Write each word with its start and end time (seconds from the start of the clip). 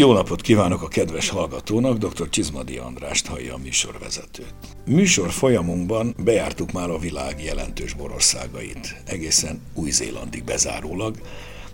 Jó 0.00 0.12
napot 0.12 0.40
kívánok 0.40 0.82
a 0.82 0.88
kedves 0.88 1.28
hallgatónak, 1.28 1.98
dr. 1.98 2.28
Csizmadi 2.28 2.76
Andrást 2.76 3.26
hallja 3.26 3.54
a 3.54 3.58
műsorvezetőt. 3.58 4.54
Műsor 4.86 5.30
folyamunkban 5.30 6.14
bejártuk 6.24 6.72
már 6.72 6.90
a 6.90 6.98
világ 6.98 7.42
jelentős 7.42 7.94
borországait, 7.94 9.02
egészen 9.06 9.60
Új-Zélandig 9.74 10.44
bezárólag, 10.44 11.16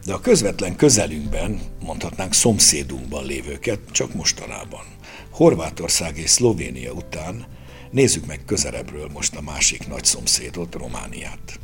de 0.06 0.12
a 0.12 0.20
közvetlen 0.20 0.76
közelünkben, 0.76 1.60
mondhatnánk 1.84 2.32
szomszédunkban 2.32 3.24
lévőket 3.24 3.80
csak 3.90 4.14
mostanában. 4.14 4.84
Horvátország 5.30 6.18
és 6.18 6.30
Szlovénia 6.30 6.92
után 6.92 7.46
nézzük 7.90 8.26
meg 8.26 8.40
közelebbről 8.46 9.08
most 9.12 9.36
a 9.36 9.40
másik 9.40 9.88
nagy 9.88 10.04
szomszédot, 10.04 10.74
Romániát. 10.74 11.58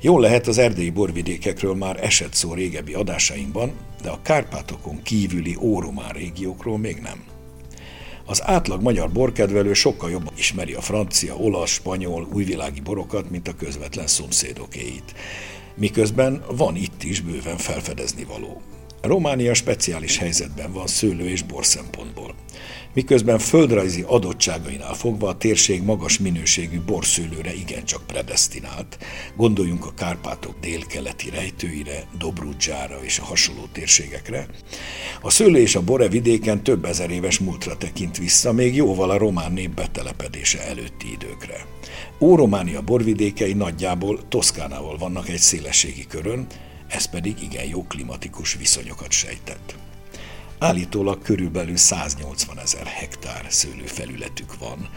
Jól 0.00 0.20
lehet, 0.20 0.46
az 0.46 0.58
erdélyi 0.58 0.90
borvidékekről 0.90 1.74
már 1.74 2.04
esett 2.04 2.34
szó 2.34 2.54
régebbi 2.54 2.94
adásainkban, 2.94 3.72
de 4.02 4.10
a 4.10 4.22
Kárpátokon 4.22 5.02
kívüli 5.02 5.56
óromán 5.60 6.12
régiókról 6.12 6.78
még 6.78 6.96
nem. 6.96 7.24
Az 8.24 8.42
átlag 8.44 8.82
magyar 8.82 9.10
borkedvelő 9.10 9.72
sokkal 9.72 10.10
jobban 10.10 10.32
ismeri 10.36 10.72
a 10.72 10.80
francia, 10.80 11.36
olasz, 11.36 11.70
spanyol, 11.70 12.28
újvilági 12.32 12.80
borokat, 12.80 13.30
mint 13.30 13.48
a 13.48 13.56
közvetlen 13.56 14.06
szomszédokéit. 14.06 15.14
Miközben 15.74 16.44
van 16.50 16.76
itt 16.76 17.02
is 17.02 17.20
bőven 17.20 17.56
felfedezni 17.56 18.24
való. 18.24 18.62
Románia 19.02 19.54
speciális 19.54 20.18
helyzetben 20.18 20.72
van 20.72 20.86
szőlő 20.86 21.28
és 21.28 21.42
bor 21.42 21.66
szempontból 21.66 22.34
miközben 22.98 23.38
földrajzi 23.38 24.04
adottságainál 24.06 24.94
fogva 24.94 25.28
a 25.28 25.36
térség 25.36 25.82
magas 25.82 26.18
minőségű 26.18 26.80
borszőlőre 26.80 27.54
igencsak 27.54 28.06
predestinált. 28.06 28.98
Gondoljunk 29.36 29.86
a 29.86 29.94
Kárpátok 29.96 30.54
délkeleti 30.60 31.30
rejtőire, 31.30 32.06
Dobrudzsára 32.18 32.98
és 33.02 33.18
a 33.18 33.24
hasonló 33.24 33.62
térségekre. 33.72 34.46
A 35.20 35.30
szőlő 35.30 35.58
és 35.58 35.74
a 35.74 35.82
bore 35.82 36.08
vidéken 36.08 36.62
több 36.62 36.84
ezer 36.84 37.10
éves 37.10 37.38
múltra 37.38 37.76
tekint 37.76 38.18
vissza, 38.18 38.52
még 38.52 38.74
jóval 38.74 39.10
a 39.10 39.18
román 39.18 39.52
nép 39.52 39.70
betelepedése 39.70 40.62
előtti 40.62 41.12
időkre. 41.12 41.66
Órománia 42.20 42.80
borvidékei 42.80 43.52
nagyjából 43.52 44.28
Toszkánával 44.28 44.96
vannak 44.96 45.28
egy 45.28 45.38
szélességi 45.38 46.06
körön, 46.06 46.46
ez 46.88 47.04
pedig 47.04 47.42
igen 47.42 47.64
jó 47.64 47.84
klimatikus 47.86 48.54
viszonyokat 48.54 49.10
sejtett. 49.10 49.74
Állítólag 50.58 51.22
körülbelül 51.22 51.76
180 51.76 52.58
ezer 52.58 52.86
hektár 52.86 53.46
szőlőfelületük 53.48 54.58
van, 54.58 54.88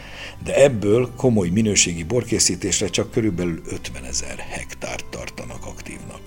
de 0.44 0.54
ebből 0.54 1.14
komoly 1.16 1.48
minőségi 1.48 2.04
borkészítésre 2.04 2.86
csak 2.86 3.10
körülbelül 3.10 3.62
50 3.66 4.04
ezer 4.04 4.38
hektárt 4.38 5.04
tartanak 5.06 5.66
aktívnak. 5.66 6.20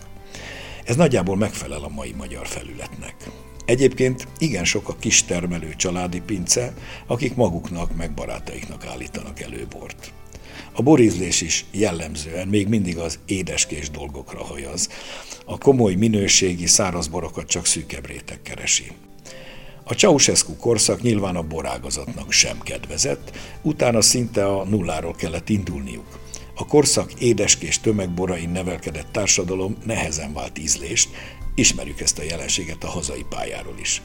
Ez 0.86 0.96
nagyjából 0.96 1.38
megfelel 1.38 1.84
a 1.84 1.90
mai 1.90 2.14
magyar 2.18 2.48
felületnek. 2.48 3.16
Egyébként 3.66 4.28
igen 4.38 4.66
sok 4.66 4.90
a 4.90 4.96
kistermelő 5.00 5.74
családi 5.76 6.22
pince, 6.22 6.74
akik 7.08 7.36
maguknak 7.36 7.96
meg 7.96 8.14
barátaiknak 8.14 8.86
állítanak 8.86 9.42
elő 9.42 9.68
bort. 9.70 10.14
A 10.72 10.82
borízlés 10.82 11.42
is 11.42 11.66
jellemzően 11.72 12.48
még 12.48 12.68
mindig 12.68 12.98
az 12.98 13.20
édeskés 13.26 13.90
dolgokra 13.90 14.44
hajaz. 14.44 14.90
A 15.46 15.58
komoly 15.58 15.94
minőségi 15.94 16.66
szárazborokat 16.66 17.48
csak 17.48 17.66
szűkebb 17.66 18.08
réteg 18.08 18.42
keresi. 18.42 18.92
A 19.84 19.94
Ceausescu 19.94 20.56
korszak 20.56 21.02
nyilván 21.02 21.36
a 21.36 21.42
borágazatnak 21.42 22.32
sem 22.32 22.60
kedvezett, 22.60 23.38
utána 23.62 24.02
szinte 24.02 24.46
a 24.46 24.64
nulláról 24.64 25.16
kellett 25.16 25.50
indulniuk. 25.50 26.20
A 26.56 26.66
korszak 26.66 27.14
édeskés 27.20 27.80
tömegborain 27.80 28.50
nevelkedett 28.50 29.12
társadalom 29.12 29.78
nehezen 29.86 30.34
vált 30.34 30.60
ízlést, 30.60 31.10
ismerjük 31.56 32.02
ezt 32.02 32.20
a 32.20 32.24
jelenséget 32.24 32.84
a 32.84 32.88
hazai 32.88 33.26
pályáról 33.30 33.76
is. 33.80 34.02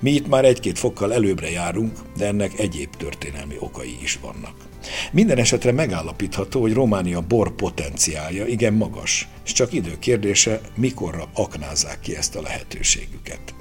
Mi 0.00 0.10
itt 0.10 0.28
már 0.28 0.44
egy-két 0.44 0.78
fokkal 0.78 1.14
előbbre 1.14 1.50
járunk, 1.50 1.98
de 2.16 2.26
ennek 2.26 2.58
egyéb 2.58 2.96
történelmi 2.96 3.56
okai 3.58 3.98
is 4.02 4.18
vannak. 4.22 4.54
Minden 5.12 5.38
esetre 5.38 5.72
megállapítható, 5.72 6.60
hogy 6.60 6.72
Románia 6.72 7.20
bor 7.20 7.54
potenciálja 7.54 8.46
igen 8.46 8.72
magas, 8.72 9.28
és 9.44 9.52
csak 9.52 9.72
idő 9.72 9.98
kérdése, 9.98 10.60
mikorra 10.76 11.28
aknázzák 11.34 12.00
ki 12.00 12.16
ezt 12.16 12.36
a 12.36 12.42
lehetőségüket. 12.42 13.54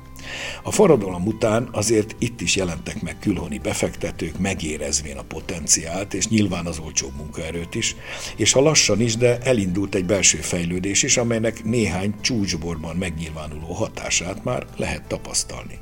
A 0.64 0.72
forradalom 0.72 1.26
után 1.26 1.70
azért 1.72 2.16
itt 2.20 2.42
is 2.42 2.56
jelentek 2.56 3.02
meg 3.02 3.20
külhoni 3.20 3.58
befektetők, 3.58 4.40
megérezvén 4.40 5.18
a 5.18 5.24
potenciált, 5.24 6.14
és 6.14 6.28
nyilván 6.28 6.66
az 6.66 6.80
olcsó 6.80 7.12
munkaerőt 7.18 7.76
is, 7.76 7.96
és 8.36 8.52
ha 8.52 8.62
lassan 8.62 9.02
is, 9.02 9.16
de 9.16 9.38
elindult 9.38 9.96
egy 9.96 10.06
belső 10.06 10.38
fejlődés 10.38 11.04
is, 11.04 11.18
amelynek 11.18 11.64
néhány 11.64 12.14
csúcsborban 12.22 12.96
megnyilvánuló 12.96 13.74
hatását 13.74 14.44
már 14.44 14.66
lehet 14.78 15.08
tapasztalni. 15.08 15.80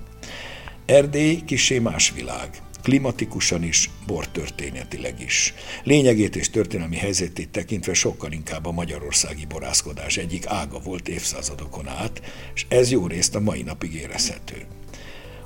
Erdély 0.86 1.42
kisé 1.46 1.80
más 1.80 2.12
világ 2.16 2.50
klimatikusan 2.88 3.64
is, 3.64 3.90
bortörténetileg 4.06 5.22
is. 5.22 5.54
Lényegét 5.84 6.36
és 6.36 6.50
történelmi 6.50 6.96
helyzetét 6.96 7.50
tekintve 7.50 7.94
sokkal 7.94 8.32
inkább 8.32 8.66
a 8.66 8.72
magyarországi 8.72 9.46
borászkodás 9.46 10.18
egyik 10.18 10.46
ága 10.46 10.80
volt 10.80 11.08
évszázadokon 11.08 11.88
át, 11.88 12.22
és 12.54 12.66
ez 12.70 12.92
jó 12.92 13.08
részt 13.08 13.36
a 13.36 13.40
mai 13.40 13.62
napig 13.62 13.94
érezhető. 13.94 14.66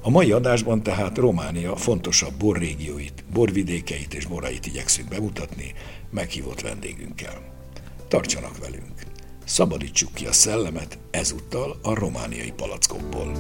A 0.02 0.10
mai 0.10 0.32
adásban 0.32 0.84
tehát 0.84 1.18
Románia 1.18 1.76
fontosabb 1.76 2.34
borrégióit, 2.34 3.24
borvidékeit 3.34 4.14
és 4.14 4.26
borait 4.26 4.66
igyekszünk 4.66 5.10
bemutatni 5.10 5.74
meghívott 6.10 6.62
vendégünkkel. 6.62 7.42
Tartsanak 8.08 8.58
velünk! 8.58 9.02
Szabadítsuk 9.46 10.14
ki 10.14 10.26
a 10.26 10.34
szellemet 10.34 10.98
ezúttal 11.12 11.80
a 11.82 11.94
romániai 11.94 12.52
palackokból. 12.56 13.32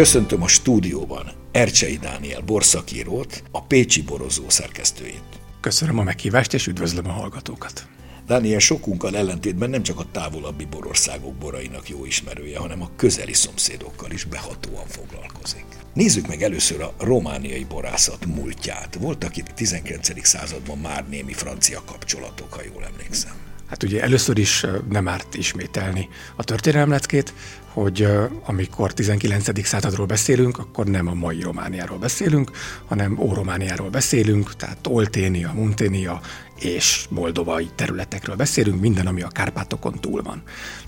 Köszöntöm 0.00 0.42
a 0.42 0.48
stúdióban 0.48 1.30
Ercsei 1.52 1.96
Dániel 1.96 2.40
borszakírót, 2.40 3.42
a 3.50 3.62
Pécsi 3.62 4.02
Borozó 4.02 4.48
szerkesztőjét. 4.48 5.22
Köszönöm 5.60 5.98
a 5.98 6.02
meghívást, 6.02 6.54
és 6.54 6.66
üdvözlöm 6.66 7.08
a 7.08 7.12
hallgatókat. 7.12 7.86
Dániel 8.26 8.58
sokunkkal 8.58 9.16
ellentétben 9.16 9.70
nem 9.70 9.82
csak 9.82 9.98
a 9.98 10.10
távolabbi 10.12 10.64
borországok 10.64 11.34
borainak 11.34 11.88
jó 11.88 12.04
ismerője, 12.04 12.58
hanem 12.58 12.82
a 12.82 12.90
közeli 12.96 13.32
szomszédokkal 13.32 14.10
is 14.10 14.24
behatóan 14.24 14.86
foglalkozik. 14.86 15.66
Nézzük 15.94 16.26
meg 16.26 16.42
először 16.42 16.80
a 16.80 16.94
romániai 16.98 17.64
borászat 17.64 18.26
múltját. 18.26 18.94
Voltak 18.94 19.36
itt 19.36 19.46
19. 19.46 20.26
században 20.26 20.78
már 20.78 21.08
némi 21.08 21.32
francia 21.32 21.82
kapcsolatok, 21.86 22.52
ha 22.52 22.62
jól 22.72 22.84
emlékszem. 22.84 23.49
Hát 23.70 23.82
ugye 23.82 24.02
először 24.02 24.38
is 24.38 24.66
nem 24.88 25.08
árt 25.08 25.34
ismételni 25.34 26.08
a 26.36 26.44
történelemleckét, 26.44 27.32
hogy 27.72 28.08
amikor 28.44 28.92
19. 28.92 29.66
századról 29.66 30.06
beszélünk, 30.06 30.58
akkor 30.58 30.86
nem 30.86 31.08
a 31.08 31.14
mai 31.14 31.40
Romániáról 31.40 31.98
beszélünk, 31.98 32.50
hanem 32.86 33.18
Óromániáról 33.18 33.90
beszélünk, 33.90 34.56
tehát 34.56 34.86
Olténia, 34.86 35.52
Munténia 35.54 36.20
és 36.60 37.06
moldovai 37.08 37.70
területekről 37.74 38.36
beszélünk, 38.36 38.80
minden, 38.80 39.06
ami 39.06 39.22
a 39.22 39.28
Kárpátokon 39.28 40.00
túl 40.00 40.22
van. 40.22 40.42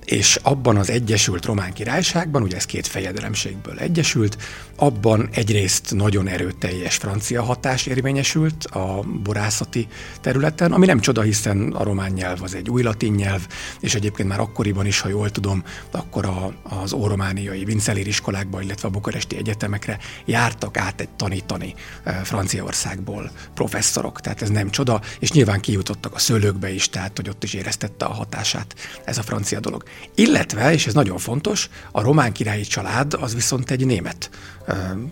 És 0.05 0.39
abban 0.43 0.77
az 0.77 0.91
Egyesült 0.91 1.45
Román 1.45 1.73
Királyságban, 1.73 2.43
ugye 2.43 2.57
ez 2.57 2.65
két 2.65 2.87
fejedelemségből 2.87 3.79
egyesült, 3.79 4.37
abban 4.77 5.29
egyrészt 5.33 5.95
nagyon 5.95 6.29
erőteljes 6.29 6.97
francia 6.97 7.43
hatás 7.43 7.87
érvényesült 7.87 8.65
a 8.65 9.05
borászati 9.23 9.89
területen, 10.21 10.73
ami 10.73 10.87
nem 10.87 11.01
csoda, 11.01 11.21
hiszen 11.21 11.73
a 11.73 11.85
román 11.85 12.13
nyelv 12.13 12.43
az 12.43 12.55
egy 12.55 12.71
új 12.71 12.83
latin 12.83 13.13
nyelv, 13.13 13.47
és 13.81 13.95
egyébként 13.95 14.29
már 14.29 14.41
akkoriban 14.41 14.87
is, 14.87 15.01
ha 15.01 15.09
jól 15.09 15.31
tudom, 15.31 15.65
akkor 15.91 16.25
a, 16.27 16.53
az 16.63 16.93
óromániai 16.93 17.65
Vincelér 17.65 18.07
iskolákba, 18.07 18.63
illetve 18.63 18.89
a 18.89 18.91
bukaresti 18.91 19.37
egyetemekre 19.37 19.99
jártak 20.25 20.77
át 20.77 21.01
egy 21.01 21.11
tanítani 21.11 21.75
eh, 22.03 22.15
Franciaországból 22.25 23.31
professzorok, 23.55 24.21
tehát 24.21 24.43
ez 24.43 24.49
nem 24.49 24.71
csoda, 24.71 25.01
és 25.19 25.33
nyilván 25.33 25.61
kijutottak 25.63 26.15
a 26.15 26.19
szőlőkbe 26.19 26.71
is, 26.71 26.89
tehát 26.89 27.17
hogy 27.17 27.29
ott 27.29 27.45
is 27.45 27.55
éreztette 27.55 28.05
a 28.05 28.13
hatását 28.13 28.75
ez 29.05 29.19
a 29.19 29.23
francia 29.23 29.61
dolog. 29.61 29.83
Illetve, 30.15 30.73
és 30.73 30.87
ez 30.87 30.95
nagyon 30.95 31.19
fontos, 31.19 31.69
a 31.93 32.03
román 32.03 32.33
királyi 32.33 32.63
család 32.63 33.15
az 33.15 33.35
viszont 33.35 33.71
egy 33.71 33.87
német 33.87 34.31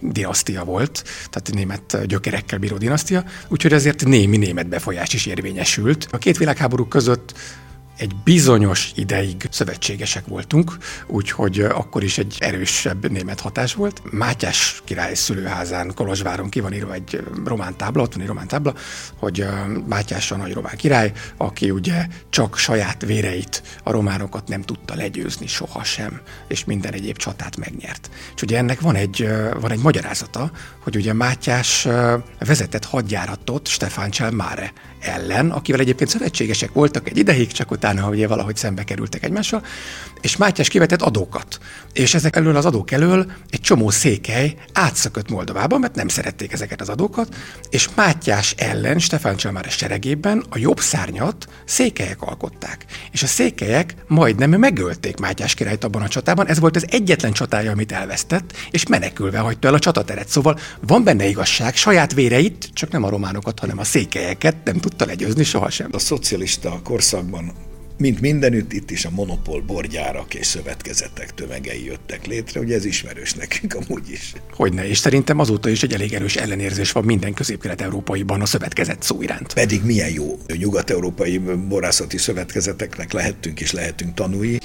dinasztia 0.00 0.64
volt, 0.64 1.05
tehát 1.31 1.50
német 1.52 2.06
gyökerekkel 2.06 2.58
bíró 2.58 2.76
dinasztia, 2.76 3.25
úgyhogy 3.49 3.73
ezért 3.73 4.05
némi 4.05 4.37
német 4.37 4.69
befolyás 4.69 5.12
is 5.12 5.26
érvényesült. 5.26 6.08
A 6.11 6.19
két 6.19 6.38
világháború 6.38 6.85
között 6.85 7.35
egy 8.00 8.17
bizonyos 8.25 8.93
ideig 8.94 9.49
szövetségesek 9.50 10.26
voltunk, 10.26 10.76
úgyhogy 11.06 11.61
akkor 11.61 12.02
is 12.02 12.19
egy 12.19 12.37
erősebb 12.38 13.11
német 13.11 13.41
hatás 13.41 13.75
volt. 13.75 14.02
Mátyás 14.11 14.82
király 14.85 15.14
szülőházán 15.14 15.94
Kolozsváron 15.94 16.49
ki 16.49 16.61
van 16.61 16.73
írva 16.73 16.93
egy 16.93 17.23
román 17.44 17.76
tábla, 17.76 18.02
ott 18.02 18.12
van 18.12 18.23
egy 18.23 18.29
román 18.29 18.47
tábla, 18.47 18.75
hogy 19.17 19.47
Mátyás 19.88 20.31
a 20.31 20.37
nagy 20.37 20.52
román 20.52 20.76
király, 20.76 21.12
aki 21.37 21.70
ugye 21.70 22.06
csak 22.31 22.56
saját 22.56 23.05
véreit, 23.05 23.62
a 23.82 23.91
románokat 23.91 24.49
nem 24.49 24.62
tudta 24.62 24.94
legyőzni 24.94 25.47
sohasem, 25.47 26.20
és 26.49 26.64
minden 26.64 26.93
egyéb 26.93 27.17
csatát 27.17 27.56
megnyert. 27.56 28.11
És 28.35 28.43
ugye 28.43 28.58
ennek 28.58 28.81
van 28.81 28.94
egy, 28.94 29.29
van 29.61 29.70
egy 29.70 29.82
magyarázata, 29.82 30.50
hogy 30.82 30.97
ugye 30.97 31.12
Mátyás 31.12 31.88
vezetett 32.38 32.85
hadjáratot 32.85 33.69
Stefán 33.69 34.11
Cselmáre 34.11 34.73
ellen, 35.00 35.50
akivel 35.50 35.81
egyébként 35.81 36.11
szövetségesek 36.11 36.73
voltak 36.73 37.08
egy 37.08 37.19
ideig, 37.19 37.52
csak 37.52 37.70
utána 37.70 37.90
utána 37.91 38.09
ugye 38.09 38.27
valahogy 38.27 38.57
szembe 38.57 38.85
kerültek 38.85 39.25
egymással, 39.25 39.63
és 40.21 40.37
Mátyás 40.37 40.69
kivetett 40.69 41.03
adókat. 41.03 41.59
És 41.93 42.15
ezek 42.15 42.37
elől 42.37 42.57
az 42.57 42.67
adók 42.67 42.91
elől 42.91 43.33
egy 43.51 43.61
csomó 43.61 43.91
székely 43.91 44.55
átszökött 44.73 45.31
Moldovába, 45.31 45.79
mert 45.79 45.95
nem 45.95 46.09
szerették 46.09 46.53
ezeket 46.53 46.81
az 46.81 46.89
adókat, 46.89 47.35
és 47.71 47.89
Mátyás 47.95 48.55
ellen 48.59 48.99
Stefán 48.99 49.37
Csalmár 49.37 49.65
seregében 49.65 50.45
a 50.49 50.59
jobb 50.59 50.81
szárnyat 50.81 51.49
székelyek 51.65 52.23
alkották. 52.23 52.85
És 53.11 53.23
a 53.23 53.27
székelyek 53.27 53.95
majdnem 54.07 54.51
megölték 54.51 55.19
Mátyás 55.19 55.55
királyt 55.55 55.85
abban 55.85 56.03
a 56.03 56.09
csatában, 56.09 56.47
ez 56.47 56.59
volt 56.59 56.77
az 56.77 56.87
egyetlen 56.91 57.33
csatája, 57.33 57.73
amit 57.73 57.93
elvesztett, 57.93 58.53
és 58.71 58.87
menekülve 58.87 59.39
hagyta 59.39 59.69
el 59.69 59.75
a 59.75 59.79
csatateret. 59.79 60.29
Szóval 60.29 60.59
van 60.81 61.05
benne 61.05 61.27
igazság, 61.27 61.77
saját 61.77 62.15
véreit, 62.15 62.71
csak 62.73 62.91
nem 62.91 63.05
a 63.05 63.11
románokat, 63.11 63.59
hanem 63.59 63.79
a 63.79 63.85
székelyeket 63.85 64.57
nem 64.65 64.77
tudta 64.77 65.05
legyőzni 65.05 65.45
sohasem. 65.45 65.89
A 65.93 65.99
szocialista 65.99 66.81
korszakban 66.85 67.53
mint 68.00 68.20
mindenütt, 68.20 68.73
itt 68.73 68.91
is 68.91 69.05
a 69.05 69.11
monopól 69.11 69.61
borgyárak 69.61 70.35
és 70.35 70.47
szövetkezetek 70.47 71.35
tömegei 71.35 71.85
jöttek 71.85 72.26
létre, 72.26 72.61
ugye 72.61 72.75
ez 72.75 72.85
ismerős 72.85 73.35
nekünk 73.35 73.75
amúgy 73.75 74.11
is. 74.11 74.32
Hogyne, 74.52 74.88
és 74.88 74.99
szerintem 74.99 75.38
azóta 75.38 75.69
is 75.69 75.82
egy 75.82 75.93
elég 75.93 76.12
erős 76.12 76.37
ellenérzés 76.37 76.93
van 76.93 77.05
minden 77.05 77.35
közép-kelet-európaiban 77.35 78.41
a 78.41 78.47
szövetkezet 78.47 79.02
szó 79.02 79.23
iránt. 79.23 79.55
Pedig 79.55 79.85
milyen 79.85 80.11
jó 80.11 80.38
nyugat-európai 80.58 81.38
borászati 81.69 82.19
szövetkezeteknek 82.19 83.12
lehetünk 83.12 83.61
és 83.61 83.73
lehetünk 83.73 84.14
tanulni. 84.14 84.58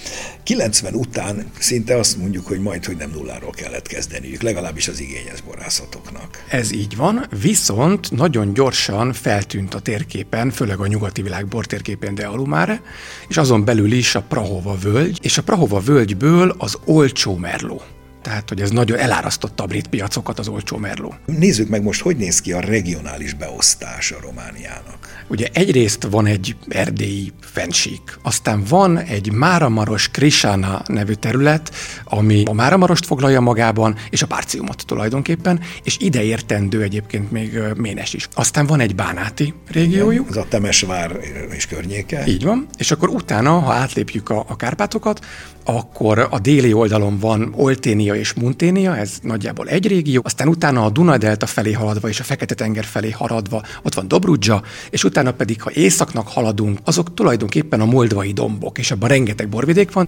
90 0.44 0.94
után 0.94 1.52
szinte 1.60 1.98
azt 1.98 2.18
mondjuk, 2.18 2.48
hogy 2.48 2.60
majd, 2.60 2.86
hogy 2.86 2.96
nem 2.98 3.10
nulláról 3.10 3.52
kellett 3.52 3.88
kezdeniük, 3.88 4.42
legalábbis 4.42 4.88
az 4.88 5.00
igényes 5.00 5.42
borászatoknak. 5.42 6.44
Ez 6.50 6.72
így 6.72 6.96
van, 6.96 7.28
viszont 7.42 8.12
nagyon 8.12 8.54
gyorsan 8.54 9.14
feltűnt 9.14 9.74
a 9.74 9.80
térképen, 9.80 10.52
főleg 10.52 10.80
a 10.80 10.88
nyugati 10.88 11.22
világ 11.22 11.48
bortérképén 11.48 12.16
de 12.16 12.26
Alumáre, 12.26 12.82
és 13.28 13.38
azon 13.38 13.66
belül 13.66 13.92
is 13.92 14.16
a 14.16 14.22
Prahova 14.22 14.76
völgy, 14.82 15.20
és 15.22 15.38
a 15.38 15.44
Prahova 15.44 15.80
völgyből 15.80 16.56
az 16.58 16.78
olcsó 16.86 17.36
merló. 17.36 17.82
Tehát, 18.26 18.50
hogy 18.50 18.62
ez 18.62 18.70
nagyon 18.70 18.98
elárasztotta 18.98 19.64
a 19.64 19.66
brit 19.66 19.88
piacokat 19.88 20.40
az 20.40 20.48
olcsó 20.48 20.78
merló. 20.78 21.16
Nézzük 21.26 21.70
meg 21.70 21.84
most, 21.84 22.02
hogy 22.02 22.18
néz 22.18 22.42
ki 22.42 22.52
a 22.52 22.60
regionális 22.60 23.34
beosztás 23.34 24.12
a 24.12 24.18
Romániának. 24.22 25.24
Ugye 25.28 25.48
egyrészt 25.54 26.08
van 26.10 26.26
egy 26.26 26.56
erdélyi 26.68 27.32
fensík, 27.40 28.18
aztán 28.22 28.64
van 28.70 28.98
egy 28.98 29.32
Máramaros 29.32 30.10
Krisana 30.10 30.82
nevű 30.88 31.14
terület, 31.14 31.76
ami 32.04 32.44
a 32.46 32.54
Máramarost 32.54 33.06
foglalja 33.06 33.40
magában, 33.40 33.96
és 34.10 34.22
a 34.22 34.28
Párciumot 34.28 34.86
tulajdonképpen, 34.86 35.60
és 35.84 35.98
ide 36.00 36.24
értendő 36.24 36.82
egyébként 36.82 37.32
még 37.32 37.60
Ménes 37.78 38.14
is. 38.14 38.28
Aztán 38.34 38.66
van 38.66 38.80
egy 38.80 38.96
Bánáti 38.96 39.54
régiójuk. 39.72 40.30
Ez 40.30 40.36
a 40.36 40.46
Temesvár 40.50 41.20
és 41.52 41.66
környéke. 41.66 42.24
Így 42.28 42.44
van, 42.44 42.68
és 42.78 42.92
akkor 42.92 43.10
utána, 43.10 43.60
ha 43.60 43.74
átlépjük 43.74 44.30
a, 44.30 44.46
a 44.48 44.56
Kárpátokat, 44.56 45.26
akkor 45.66 46.28
a 46.30 46.40
déli 46.40 46.74
oldalon 46.74 47.20
van 47.20 47.54
Olténia 47.56 48.16
és 48.16 48.34
Munténia, 48.34 48.98
ez 48.98 49.12
nagyjából 49.22 49.68
egy 49.68 49.88
régió, 49.88 50.22
aztán 50.24 50.48
utána 50.48 50.86
a 50.86 50.90
Duna-delta 50.90 51.46
felé 51.46 51.72
haladva 51.72 52.08
és 52.08 52.20
a 52.20 52.24
Fekete-tenger 52.24 52.84
felé 52.84 53.10
haladva, 53.12 53.64
ott 53.84 53.94
van 53.94 54.08
Dobrudzsa, 54.08 54.64
és 54.90 55.04
utána 55.04 55.32
pedig, 55.32 55.62
ha 55.62 55.72
északnak 55.74 56.28
haladunk, 56.28 56.80
azok 56.84 57.14
tulajdonképpen 57.14 57.82
a 57.82 57.86
moldvai 57.86 58.32
dombok, 58.32 58.78
és 58.78 58.92
abban 58.92 59.10
rengeteg 59.10 59.50
borvidék 59.50 59.92
van. 59.92 60.08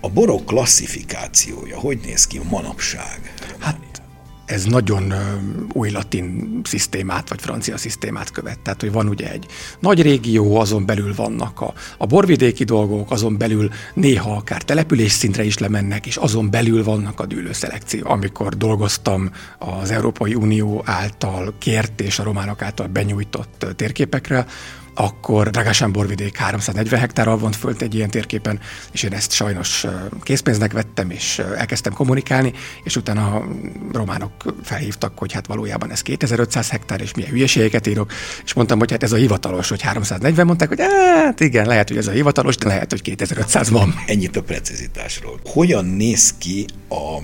A 0.00 0.08
borok 0.08 0.46
klasszifikációja 0.46 1.78
hogy 1.78 1.98
néz 2.04 2.26
ki 2.26 2.40
manapság? 2.50 3.34
Hát 3.58 3.95
ez 4.46 4.64
nagyon 4.64 5.14
új 5.72 5.90
latin 5.90 6.60
szisztémát, 6.64 7.28
vagy 7.28 7.40
francia 7.40 7.76
szisztémát 7.76 8.30
követ. 8.30 8.58
Tehát, 8.58 8.80
hogy 8.80 8.92
van 8.92 9.08
ugye 9.08 9.30
egy 9.30 9.46
nagy 9.80 10.02
régió, 10.02 10.56
azon 10.56 10.86
belül 10.86 11.14
vannak 11.14 11.60
a, 11.60 11.72
a 11.98 12.06
borvidéki 12.06 12.64
dolgok, 12.64 13.10
azon 13.10 13.38
belül 13.38 13.70
néha 13.94 14.32
akár 14.32 14.62
település 14.62 15.12
szintre 15.12 15.44
is 15.44 15.58
lemennek, 15.58 16.06
és 16.06 16.16
azon 16.16 16.50
belül 16.50 16.84
vannak 16.84 17.20
a 17.20 17.26
dűlőszelekció. 17.26 18.08
Amikor 18.10 18.56
dolgoztam 18.56 19.30
az 19.58 19.90
Európai 19.90 20.34
Unió 20.34 20.82
által 20.84 21.54
kért 21.58 22.00
és 22.00 22.18
a 22.18 22.22
románok 22.22 22.62
által 22.62 22.86
benyújtott 22.86 23.66
térképekre, 23.76 24.46
akkor 24.98 25.50
Dragásán 25.50 25.92
borvidék 25.92 26.36
340 26.36 27.00
hektárral 27.00 27.38
vont 27.38 27.56
fölt 27.56 27.82
egy 27.82 27.94
ilyen 27.94 28.10
térképen, 28.10 28.60
és 28.92 29.02
én 29.02 29.12
ezt 29.12 29.32
sajnos 29.32 29.86
készpénznek 30.22 30.72
vettem, 30.72 31.10
és 31.10 31.38
elkezdtem 31.56 31.92
kommunikálni, 31.92 32.52
és 32.82 32.96
utána 32.96 33.34
a 33.34 33.46
románok 33.92 34.32
felhívtak, 34.62 35.18
hogy 35.18 35.32
hát 35.32 35.46
valójában 35.46 35.90
ez 35.90 36.02
2500 36.02 36.70
hektár, 36.70 37.00
és 37.00 37.14
milyen 37.14 37.30
hülyeségeket 37.30 37.86
írok, 37.86 38.12
és 38.44 38.52
mondtam, 38.52 38.78
hogy 38.78 38.90
hát 38.90 39.02
ez 39.02 39.12
a 39.12 39.16
hivatalos, 39.16 39.68
hogy 39.68 39.82
340, 39.82 40.46
mondták, 40.46 40.68
hogy 40.68 40.80
hát 40.80 41.40
igen, 41.40 41.66
lehet, 41.66 41.88
hogy 41.88 41.96
ez 41.96 42.06
a 42.06 42.12
hivatalos, 42.12 42.56
de 42.56 42.68
lehet, 42.68 42.90
hogy 42.90 43.02
2500 43.02 43.70
van. 43.70 43.94
Ennyit 44.06 44.36
a 44.36 44.42
precizitásról. 44.42 45.40
Hogyan 45.44 45.84
néz 45.84 46.34
ki 46.38 46.66
a 46.88 47.18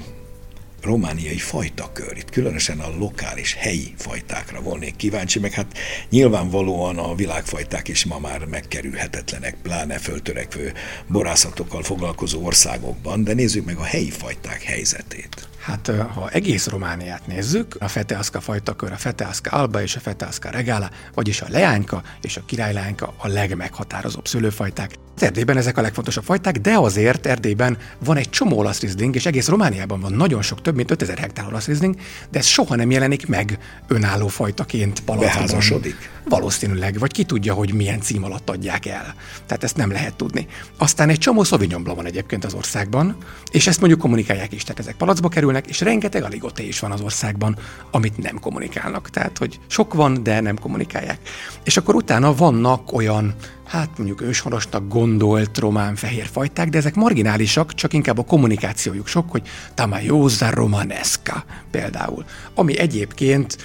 romániai 0.83 1.39
fajtakör, 1.39 2.17
itt 2.17 2.31
különösen 2.31 2.81
a 2.81 2.97
lokális, 2.99 3.55
helyi 3.55 3.95
fajtákra 3.97 4.61
volnék 4.61 4.97
kíváncsi, 4.97 5.39
meg 5.39 5.53
hát 5.53 5.79
nyilvánvalóan 6.11 6.99
a 6.99 7.15
világfajták 7.15 7.89
is 7.89 8.05
ma 8.05 8.19
már 8.19 8.45
megkerülhetetlenek, 8.45 9.57
pláne 9.63 9.99
föltörekvő 9.99 10.73
borászatokkal 11.07 11.83
foglalkozó 11.83 12.45
országokban, 12.45 13.25
de 13.25 13.33
nézzük 13.33 13.65
meg 13.65 13.77
a 13.77 13.85
helyi 13.85 14.11
fajták 14.11 14.63
helyzetét. 14.63 15.49
Hát 15.63 15.93
ha 16.15 16.29
egész 16.29 16.67
Romániát 16.67 17.27
nézzük, 17.27 17.77
a 17.79 17.89
Feteaszka 17.89 18.41
fajtakör, 18.41 18.93
a 18.93 18.97
Feteaszka 18.97 19.51
alba 19.51 19.83
és 19.83 19.97
a 19.97 20.01
Feteaszka 20.01 20.51
regala, 20.51 20.91
vagyis 21.15 21.41
a 21.41 21.47
leányka 21.49 22.03
és 22.21 22.37
a 22.37 22.43
királylányka 22.47 23.15
a 23.17 23.29
legmeghatározóbb 23.29 24.27
szőlőfajták. 24.27 24.91
Erdélyben 25.19 25.57
ezek 25.57 25.79
a 25.79 25.81
legfontosabb 25.81 26.25
fajták, 26.25 26.59
de 26.59 26.79
azért 26.79 27.27
Erdélyben 27.27 27.79
van 28.05 28.17
egy 28.17 28.31
csomó 28.31 28.59
olasz 28.59 28.81
rizling, 28.81 29.15
és 29.15 29.27
egész 29.27 29.49
Romániában 29.49 30.01
van 30.01 30.13
nagyon 30.13 30.43
sok, 30.43 30.63
több 30.63 30.75
mint 30.75 30.91
5000 30.91 31.19
hektár 31.19 31.47
olasz 31.47 31.67
rizling, 31.67 31.97
de 32.31 32.39
ez 32.39 32.47
soha 32.47 32.77
nem 32.77 32.91
jelenik 32.91 33.27
meg 33.27 33.59
önálló 33.89 34.29
fajtaként 34.29 35.01
palacban. 35.01 35.33
Beházasodik? 35.35 36.11
Valószínűleg, 36.29 36.99
vagy 36.99 37.13
ki 37.13 37.25
tudja, 37.25 37.55
hogy 37.55 37.75
milyen 37.75 38.01
cím 38.01 38.25
alatt 38.25 38.51
adják 38.51 38.87
el. 38.87 39.15
Tehát 39.47 39.65
ezt 39.65 39.77
nem 39.77 39.91
lehet 39.91 40.15
tudni. 40.15 40.47
Aztán 40.79 41.09
egy 41.09 41.19
csomó 41.19 41.43
Sauvignon 41.43 41.83
van 41.83 42.07
egyébként 42.07 42.45
az 42.45 42.55
országban, 42.55 43.17
és 43.51 43.67
ezt 43.67 43.79
mondjuk 43.79 44.01
kommunikálják 44.01 44.53
is, 44.53 44.63
tehát 44.63 44.79
ezek 44.79 44.95
palacba 44.95 45.29
kerülnek, 45.53 45.67
és 45.67 45.81
rengeteg 45.81 46.23
aligoté 46.23 46.67
is 46.67 46.81
van 46.81 46.93
az 46.93 47.01
országban, 47.01 47.57
amit 47.91 48.19
nem 48.19 48.39
kommunikálnak. 48.41 49.11
Tehát, 49.11 49.39
hogy 49.39 49.61
sok 49.67 49.95
van, 49.95 50.23
de 50.23 50.41
nem 50.41 50.59
kommunikálják. 50.59 51.19
És 51.65 51.77
akkor 51.77 51.95
utána 51.95 52.35
vannak 52.35 52.93
olyan 52.93 53.35
hát 53.67 53.89
mondjuk 53.97 54.21
őshonosnak 54.21 54.89
gondolt 54.89 55.59
román 55.59 55.95
fehér 55.95 56.27
fajták, 56.33 56.69
de 56.69 56.79
ezek 56.79 56.95
marginálisak, 56.95 57.75
csak 57.75 57.93
inkább 57.93 58.19
a 58.19 58.23
kommunikációjuk 58.23 59.07
sok, 59.07 59.31
hogy 59.31 59.43
Tamayosa 59.75 60.51
romanesca 60.51 61.45
például, 61.71 62.25
ami 62.55 62.79
egyébként 62.79 63.57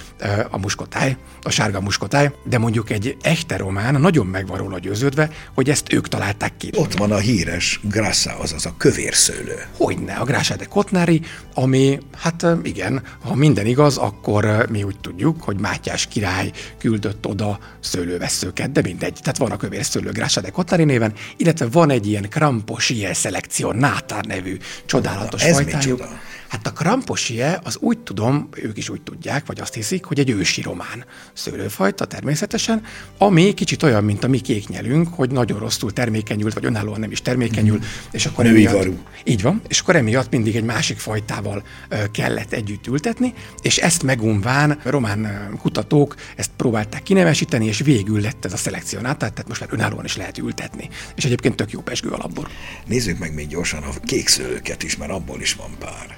a 0.50 0.58
muskotáj, 0.58 1.16
a 1.42 1.50
sárga 1.50 1.80
muskotáj, 1.80 2.32
de 2.44 2.58
mondjuk 2.58 2.90
egy 2.90 3.16
echte 3.22 3.56
román 3.56 4.00
nagyon 4.00 4.26
meg 4.26 4.46
van 4.46 4.58
róla 4.58 4.78
győződve, 4.78 5.30
hogy 5.54 5.70
ezt 5.70 5.92
ők 5.92 6.08
találták 6.08 6.56
ki. 6.56 6.70
Ott 6.76 6.94
van 6.94 7.12
a 7.12 7.18
híres 7.18 7.80
grassa, 7.82 8.38
azaz 8.38 8.66
a 8.66 8.74
kövérszőlő. 8.76 9.62
Hogyne, 9.76 10.14
a 10.14 10.24
grassa 10.24 10.56
de 10.56 10.64
Kotnári, 10.64 11.20
ami, 11.54 11.98
hát 12.16 12.46
igen, 12.62 13.02
ha 13.24 13.34
minden 13.34 13.66
igaz, 13.66 13.96
akkor 13.96 14.66
mi 14.70 14.82
úgy 14.82 15.00
tudjuk, 15.00 15.42
hogy 15.42 15.60
Mátyás 15.60 16.06
király 16.06 16.50
küldött 16.78 17.26
oda 17.26 17.58
szőlőveszőket, 17.80 18.72
de 18.72 18.80
mindegy, 18.82 19.18
tehát 19.22 19.38
van 19.38 19.50
a 19.50 19.56
kövérszőlő 19.56 19.86
szőlő 19.88 20.10
Grassa 20.10 20.40
de 20.40 20.50
Kotari 20.50 20.84
néven, 20.84 21.12
illetve 21.36 21.66
van 21.66 21.90
egy 21.90 22.06
ilyen 22.06 22.26
Kramposie 22.30 23.14
szelekció, 23.14 23.72
Nátár 23.72 24.24
nevű 24.24 24.56
csodálatos 24.86 25.42
Ez 25.42 25.54
fajtájuk. 25.54 25.98
micsoda? 25.98 26.08
Hát 26.48 26.66
a 26.66 26.72
Kramposie, 26.72 27.60
az 27.64 27.76
úgy 27.80 27.98
tudom, 27.98 28.48
ők 28.56 28.76
is 28.76 28.88
úgy 28.88 29.02
tudják, 29.02 29.46
vagy 29.46 29.60
azt 29.60 29.74
hiszik, 29.74 30.04
hogy 30.04 30.18
egy 30.18 30.30
ősi 30.30 30.62
román 30.62 31.04
szőlőfajta 31.32 32.04
természetesen, 32.04 32.82
ami 33.18 33.54
kicsit 33.54 33.82
olyan, 33.82 34.04
mint 34.04 34.24
a 34.24 34.28
mi 34.28 34.38
kéknyelünk, 34.38 35.08
hogy 35.14 35.30
nagyon 35.30 35.58
rosszul 35.58 35.92
termékenyült, 35.92 36.54
vagy 36.54 36.64
önállóan 36.64 37.00
nem 37.00 37.10
is 37.10 37.22
termékenyül, 37.22 37.76
mm. 37.76 37.82
és 38.10 38.26
akkor 38.26 38.44
Női 38.44 38.66
emiatt, 38.66 38.84
varú. 38.84 38.98
így 39.24 39.42
van, 39.42 39.62
és 39.68 39.80
akkor 39.80 39.96
emiatt 39.96 40.30
mindig 40.30 40.56
egy 40.56 40.64
másik 40.64 40.98
fajtával 40.98 41.62
kellett 42.10 42.52
együtt 42.52 42.86
ültetni, 42.86 43.34
és 43.62 43.78
ezt 43.78 44.02
megunván 44.02 44.78
román 44.82 45.50
kutatók 45.60 46.14
ezt 46.36 46.50
próbálták 46.56 47.02
kinevesíteni, 47.02 47.66
és 47.66 47.78
végül 47.78 48.20
lett 48.20 48.44
ez 48.44 48.52
a 48.52 48.56
szelekcionát, 48.56 49.18
tehát 49.18 49.44
most 49.48 49.60
már 49.60 49.68
önállóan 49.72 50.04
is 50.04 50.16
lehet 50.16 50.38
ültetni. 50.38 50.88
És 51.16 51.24
egyébként 51.24 51.56
tök 51.56 51.70
jó 51.70 51.80
pesgő 51.80 52.08
alapbor. 52.08 52.48
Nézzük 52.86 53.18
meg 53.18 53.34
még 53.34 53.48
gyorsan 53.48 53.82
a 53.82 53.90
kékszőlőket 54.04 54.82
is, 54.82 54.96
mert 54.96 55.10
abból 55.10 55.40
is 55.40 55.52
van 55.52 55.70
pár. 55.78 56.16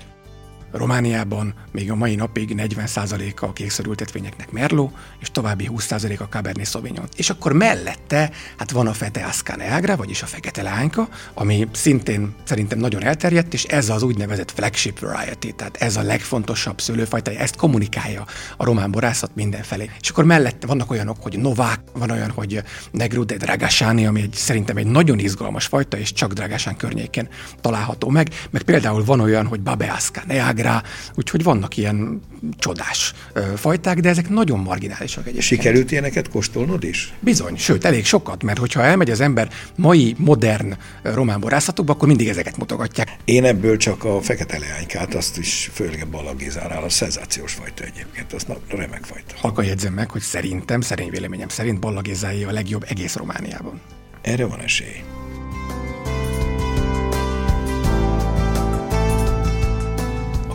Romániában 0.73 1.55
még 1.73 1.91
a 1.91 1.95
mai 1.95 2.15
napig 2.15 2.55
40%-a 2.57 3.45
a 3.45 3.53
kékszörültetvényeknek 3.53 4.51
Merlot, 4.51 4.93
és 5.21 5.31
további 5.31 5.71
20% 5.73 6.19
a 6.19 6.25
Cabernet 6.25 6.67
Sauvignon. 6.67 7.09
És 7.17 7.31
akkor 7.31 7.53
mellette, 7.53 8.31
hát 8.57 8.71
van 8.71 8.87
a 8.87 8.93
Fete 8.93 9.25
Ascaneagra, 9.25 9.97
vagyis 9.97 10.23
a 10.23 10.27
fekete 10.27 10.63
lányka, 10.63 11.09
ami 11.35 11.69
szintén 11.73 12.35
szerintem 12.45 12.79
nagyon 12.79 13.03
elterjedt, 13.03 13.55
és 13.55 13.65
ez 13.65 13.89
az 13.89 14.03
úgynevezett 14.03 14.51
flagship 14.51 14.99
variety, 14.99 15.53
tehát 15.57 15.77
ez 15.77 15.97
a 15.97 16.03
legfontosabb 16.03 16.81
szőlőfajta, 16.81 17.31
ezt 17.31 17.57
kommunikálja 17.57 18.25
a 18.57 18.65
román 18.65 18.91
borászat 18.91 19.31
mindenfelé. 19.35 19.91
És 20.01 20.09
akkor 20.09 20.25
mellette 20.25 20.67
vannak 20.67 20.91
olyanok, 20.91 21.23
hogy 21.23 21.39
Novák, 21.39 21.81
van 21.93 22.11
olyan, 22.11 22.31
hogy 22.31 22.63
Negru 22.91 23.25
de 23.25 23.37
Dragasani, 23.37 24.07
ami 24.07 24.21
egy, 24.21 24.33
szerintem 24.33 24.77
egy 24.77 24.87
nagyon 24.87 25.19
izgalmas 25.19 25.67
fajta, 25.67 25.99
és 25.99 26.13
csak 26.13 26.33
Dragasán 26.33 26.77
környéken 26.77 27.29
található 27.61 28.09
meg, 28.09 28.29
meg 28.51 28.63
például 28.63 29.05
van 29.05 29.21
olyan, 29.21 29.47
hogy 29.47 29.61
Babeaska 29.61 30.23
Neagra, 30.63 30.83
úgyhogy 31.15 31.43
vannak 31.43 31.77
ilyen 31.77 32.21
csodás 32.59 33.15
fajták, 33.57 34.01
de 34.01 34.09
ezek 34.09 34.29
nagyon 34.29 34.59
marginálisak 34.59 35.23
egyébként. 35.23 35.45
Sikerült 35.45 35.91
ilyeneket 35.91 36.29
kóstolnod 36.29 36.85
is? 36.85 37.13
Bizony, 37.21 37.57
sőt, 37.57 37.85
elég 37.85 38.05
sokat, 38.05 38.43
mert 38.43 38.59
hogyha 38.59 38.83
elmegy 38.83 39.11
az 39.11 39.21
ember 39.21 39.49
mai 39.77 40.15
modern 40.19 40.77
román 41.03 41.41
borászatokba, 41.41 41.93
akkor 41.93 42.09
mindig 42.09 42.29
ezeket 42.29 42.57
mutogatják. 42.57 43.17
Én 43.25 43.45
ebből 43.45 43.77
csak 43.77 44.05
a 44.05 44.21
fekete 44.21 44.59
leánykát, 44.59 45.15
azt 45.15 45.39
is 45.39 45.71
főleg 45.73 46.09
balagézárál, 46.11 46.83
a 46.83 46.89
szenzációs 46.89 47.53
fajta 47.53 47.85
egyébként, 47.85 48.33
az 48.33 48.47
remek 48.69 49.05
fajta. 49.05 49.35
Halka 49.37 49.63
jegyzem 49.63 49.93
meg, 49.93 50.11
hogy 50.11 50.21
szerintem, 50.21 50.81
szerény 50.81 51.11
véleményem 51.11 51.49
szerint 51.49 51.81
ballagézái 51.81 52.45
a 52.45 52.51
legjobb 52.51 52.85
egész 52.89 53.15
Romániában. 53.15 53.81
Erre 54.23 54.47
van 54.47 54.61
esély. 54.61 55.03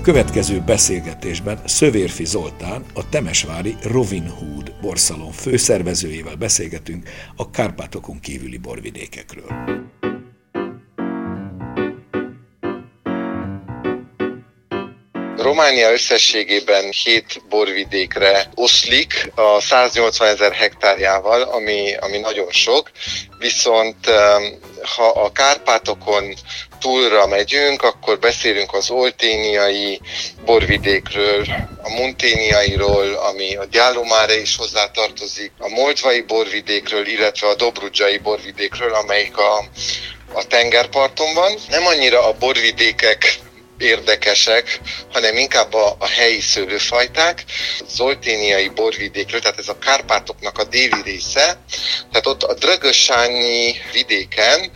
Következő 0.05 0.61
beszélgetésben 0.65 1.59
Szövérfi 1.65 2.25
Zoltán, 2.25 2.85
a 2.93 3.09
Temesvári 3.09 3.75
Rovin 3.83 4.29
Hood 4.29 4.73
borszalon 4.81 5.31
főszervezőjével 5.31 6.35
beszélgetünk 6.35 7.09
a 7.35 7.49
Kárpátokon 7.49 8.19
kívüli 8.19 8.57
borvidékekről. 8.57 9.47
Románia 15.55 15.91
összességében 15.91 16.91
7 16.91 17.41
borvidékre 17.49 18.49
oszlik 18.55 19.31
a 19.35 19.61
180 19.61 20.27
ezer 20.27 20.51
hektárjával, 20.51 21.41
ami, 21.41 21.95
ami 21.99 22.17
nagyon 22.17 22.51
sok, 22.51 22.91
viszont 23.39 23.95
ha 24.95 25.07
a 25.07 25.31
Kárpátokon 25.31 26.33
túlra 26.79 27.27
megyünk, 27.27 27.81
akkor 27.81 28.19
beszélünk 28.19 28.73
az 28.73 28.89
olténiai 28.89 30.01
borvidékről, 30.45 31.45
a 31.83 31.89
munténiairól, 31.89 33.13
ami 33.13 33.55
a 33.55 33.65
Gyálumára 33.65 34.33
is 34.33 34.55
hozzátartozik, 34.55 35.51
a 35.59 35.69
moldvai 35.69 36.21
borvidékről, 36.21 37.07
illetve 37.07 37.47
a 37.47 37.55
dobrudzsai 37.55 38.17
borvidékről, 38.17 38.93
amelyik 38.93 39.37
a, 39.37 39.57
a 40.33 40.47
tengerparton 40.47 41.33
van. 41.33 41.51
Nem 41.69 41.85
annyira 41.85 42.27
a 42.27 42.33
borvidékek 42.33 43.43
érdekesek, 43.77 44.79
hanem 45.13 45.37
inkább 45.37 45.73
a, 45.73 45.95
a 45.99 46.07
helyi 46.07 46.39
szőlőfajták. 46.39 47.43
Zolténiai 47.87 48.69
borvidékről, 48.69 49.41
tehát 49.41 49.59
ez 49.59 49.69
a 49.69 49.77
Kárpátoknak 49.77 50.57
a 50.57 50.63
déli 50.63 51.01
része, 51.03 51.59
tehát 52.11 52.25
ott 52.25 52.43
a 52.43 52.53
Drögösányi 52.53 53.75
vidéken 53.91 54.71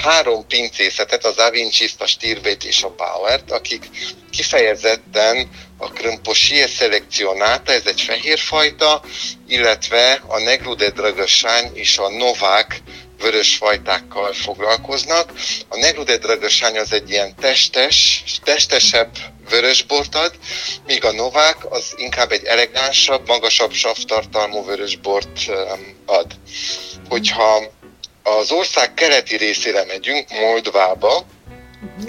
három 0.00 0.46
pincészetet, 0.46 1.24
az 1.24 1.38
Avinciszt, 1.38 2.00
a 2.00 2.06
Stirbét 2.06 2.64
és 2.64 2.82
a 2.82 2.94
Bauert, 2.96 3.50
akik 3.50 3.84
kifejezetten 4.30 5.50
a 5.76 5.90
Krömposie 5.92 6.66
szelekcionáta, 6.66 7.72
ez 7.72 7.86
egy 7.86 8.00
fehérfajta, 8.00 9.02
illetve 9.48 10.22
a 10.26 10.38
Negru 10.38 10.74
de 10.74 10.90
Dragossány 10.90 11.70
és 11.74 11.98
a 11.98 12.08
Novák 12.08 12.82
vörös 13.20 13.56
fajtákkal 13.56 14.32
foglalkoznak. 14.32 15.32
A 15.68 15.76
Negru 15.76 16.02
de 16.02 16.16
Dragossány 16.16 16.78
az 16.78 16.92
egy 16.92 17.10
ilyen 17.10 17.34
testes, 17.36 18.24
testesebb 18.44 19.10
vörösbort 19.50 20.14
ad, 20.14 20.32
míg 20.86 21.04
a 21.04 21.12
Novák 21.12 21.70
az 21.70 21.94
inkább 21.96 22.32
egy 22.32 22.44
elegánsabb, 22.44 23.26
magasabb 23.26 23.72
savtartalmú 23.72 24.64
vörösbort 24.64 25.50
ad. 26.06 26.26
Hogyha 27.08 27.62
az 28.22 28.50
ország 28.50 28.94
keleti 28.94 29.36
részére 29.36 29.84
megyünk, 29.84 30.30
Moldvába, 30.30 31.26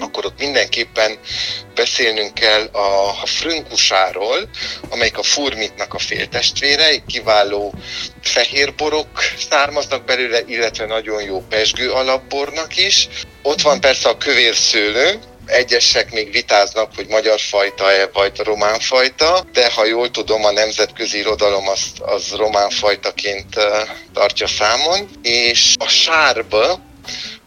akkor 0.00 0.26
ott 0.26 0.38
mindenképpen 0.38 1.18
beszélnünk 1.74 2.34
kell 2.34 2.66
a, 2.72 3.08
a 3.08 3.26
frünkusáról, 3.26 4.48
amelyik 4.90 5.18
a 5.18 5.22
furmitnak 5.22 5.94
a 5.94 5.98
féltestvére, 5.98 6.86
egy 6.86 7.04
kiváló 7.06 7.74
fehérborok 8.22 9.08
származnak 9.50 10.04
belőle, 10.04 10.40
illetve 10.46 10.86
nagyon 10.86 11.22
jó 11.22 11.40
pesgő 11.48 11.90
alapbornak 11.90 12.76
is. 12.76 13.08
Ott 13.42 13.60
van 13.60 13.80
persze 13.80 14.08
a 14.08 14.16
kövér 14.16 14.54
szőlő, 14.54 15.20
Egyesek 15.46 16.12
még 16.12 16.32
vitáznak, 16.32 16.90
hogy 16.94 17.06
magyar 17.06 17.40
fajta-e 17.40 18.08
vagy 18.12 18.38
román 18.38 18.80
fajta, 18.80 19.44
de 19.52 19.70
ha 19.70 19.84
jól 19.84 20.10
tudom, 20.10 20.44
a 20.44 20.50
nemzetközi 20.50 21.18
irodalom 21.18 21.68
azt, 21.68 22.00
az 22.00 22.30
román 22.36 22.70
fajtaként 22.70 23.54
tartja 24.12 24.46
számon. 24.46 25.08
És 25.22 25.74
a 25.78 25.88
sárba, 25.88 26.80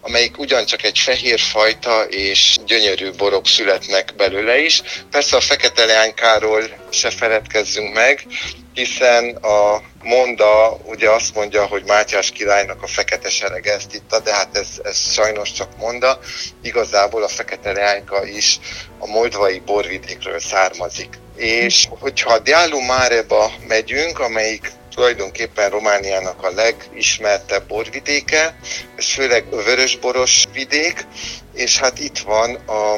amelyik 0.06 0.40
ugyancsak 0.40 0.84
egy 0.84 1.00
fehér 1.00 1.40
fajta, 1.40 2.04
és 2.04 2.58
gyönyörű 2.66 3.12
borok 3.12 3.48
születnek 3.48 4.14
belőle 4.18 4.58
is. 4.58 4.82
Persze 5.12 5.36
a 5.36 5.40
fekete 5.40 5.86
leánykáról 5.86 6.64
se 6.90 7.10
feledkezzünk 7.10 7.94
meg, 7.94 8.26
hiszen 8.74 9.36
a 9.36 9.82
Monda 10.04 10.78
ugye 10.84 11.10
azt 11.10 11.36
mondja, 11.36 11.66
hogy 11.66 11.84
Mátyás 11.86 12.32
királynak 12.32 12.84
a 12.84 12.88
fekete 12.88 13.30
serege 13.30 13.74
ezt 13.74 13.94
itta, 13.94 14.20
de 14.20 14.34
hát 14.34 14.58
ez, 14.58 14.68
ez 14.84 15.12
sajnos 15.12 15.52
csak 15.52 15.78
Monda. 15.78 16.20
Igazából 16.62 17.24
a 17.24 17.28
fekete 17.28 17.72
leányka 17.72 18.26
is 18.26 18.60
a 19.00 19.08
moldvai 19.08 19.62
borvidékről 19.66 20.40
származik. 20.40 21.10
És 21.36 21.88
hogyha 22.00 22.40
Diálu 22.40 22.82
Máreba 22.82 23.52
megyünk, 23.68 24.20
amelyik 24.20 24.72
tulajdonképpen 24.96 25.70
Romániának 25.70 26.44
a 26.44 26.52
legismertebb 26.52 27.68
borvidéke, 27.68 28.60
ez 28.96 29.06
főleg 29.06 29.46
a 29.52 29.64
vörösboros 29.64 30.44
vidék, 30.54 31.06
és 31.54 31.78
hát 31.78 32.00
itt 32.00 32.18
van 32.18 32.56
a 32.56 32.96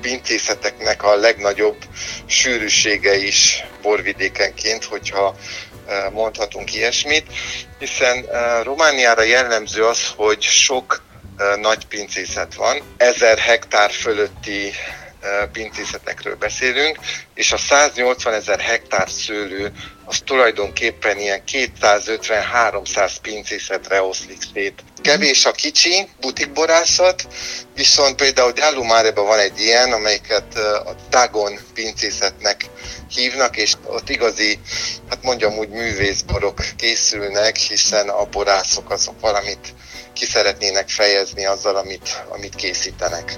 pincészeteknek 0.00 1.02
a 1.02 1.16
legnagyobb 1.16 1.76
sűrűsége 2.26 3.16
is 3.16 3.64
borvidékenként, 3.82 4.84
hogyha 4.84 5.36
e, 5.86 6.10
mondhatunk 6.10 6.74
ilyesmit, 6.74 7.26
hiszen 7.78 8.24
e, 8.32 8.62
Romániára 8.62 9.22
jellemző 9.22 9.84
az, 9.84 10.12
hogy 10.16 10.42
sok 10.42 11.02
e, 11.36 11.56
nagy 11.56 11.86
pincészet 11.86 12.54
van, 12.54 12.82
ezer 12.96 13.38
hektár 13.38 13.90
fölötti 13.90 14.72
pincészetekről 15.52 16.36
beszélünk, 16.36 16.98
és 17.34 17.52
a 17.52 17.56
180 17.56 18.34
ezer 18.34 18.60
hektár 18.60 19.10
szőlő 19.10 19.72
az 20.04 20.18
tulajdonképpen 20.24 21.18
ilyen 21.18 21.42
250-300 21.52 23.12
pincészetre 23.22 24.02
oszlik 24.02 24.42
szét. 24.52 24.82
Kevés 25.02 25.44
a 25.44 25.52
kicsi 25.52 26.08
butikborászat, 26.20 27.26
viszont 27.74 28.16
például 28.16 28.52
Gyálumáreba 28.52 29.22
van 29.22 29.38
egy 29.38 29.60
ilyen, 29.60 29.92
amelyiket 29.92 30.54
a 30.58 30.94
Dagon 31.10 31.58
pincészetnek 31.74 32.64
hívnak, 33.08 33.56
és 33.56 33.72
ott 33.86 34.08
igazi, 34.08 34.58
hát 35.08 35.22
mondjam 35.22 35.58
úgy 35.58 35.68
művészborok 35.68 36.64
készülnek, 36.76 37.56
hiszen 37.56 38.08
a 38.08 38.24
borászok 38.24 38.90
azok 38.90 39.20
valamit 39.20 39.74
ki 40.12 40.24
szeretnének 40.24 40.88
fejezni 40.88 41.46
azzal, 41.46 41.76
amit, 41.76 42.24
amit 42.28 42.54
készítenek. 42.54 43.36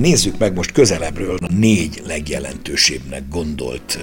Nézzük 0.00 0.38
meg 0.38 0.54
most 0.54 0.72
közelebbről 0.72 1.36
a 1.36 1.52
négy 1.52 2.02
legjelentősebbnek 2.06 3.28
gondolt 3.28 3.98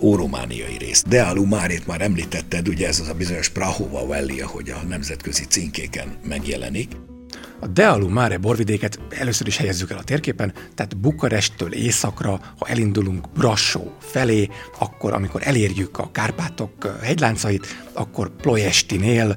óromániai 0.00 0.76
részt. 0.78 1.08
Dealu 1.08 1.46
Márét 1.46 1.86
már 1.86 2.00
említetted, 2.00 2.68
ugye 2.68 2.86
ez 2.86 3.00
az 3.00 3.08
a 3.08 3.14
bizonyos 3.14 3.48
Prahova 3.48 4.06
Valley, 4.06 4.40
ahogy 4.40 4.70
a 4.70 4.86
nemzetközi 4.88 5.44
címkéken 5.44 6.18
megjelenik. 6.22 6.88
A 7.62 7.66
Dealu 7.66 8.08
Mare 8.08 8.38
borvidéket 8.38 8.98
először 9.08 9.46
is 9.46 9.56
helyezzük 9.56 9.90
el 9.90 9.98
a 9.98 10.02
térképen, 10.02 10.52
tehát 10.74 10.96
Bukaresttől 10.96 11.72
északra, 11.72 12.40
ha 12.58 12.66
elindulunk 12.66 13.32
Brassó 13.32 13.92
felé, 13.98 14.48
akkor 14.78 15.12
amikor 15.12 15.40
elérjük 15.44 15.98
a 15.98 16.10
Kárpátok 16.12 16.96
hegyláncait, 17.02 17.66
akkor 17.92 18.30
Ployestinél 18.36 19.36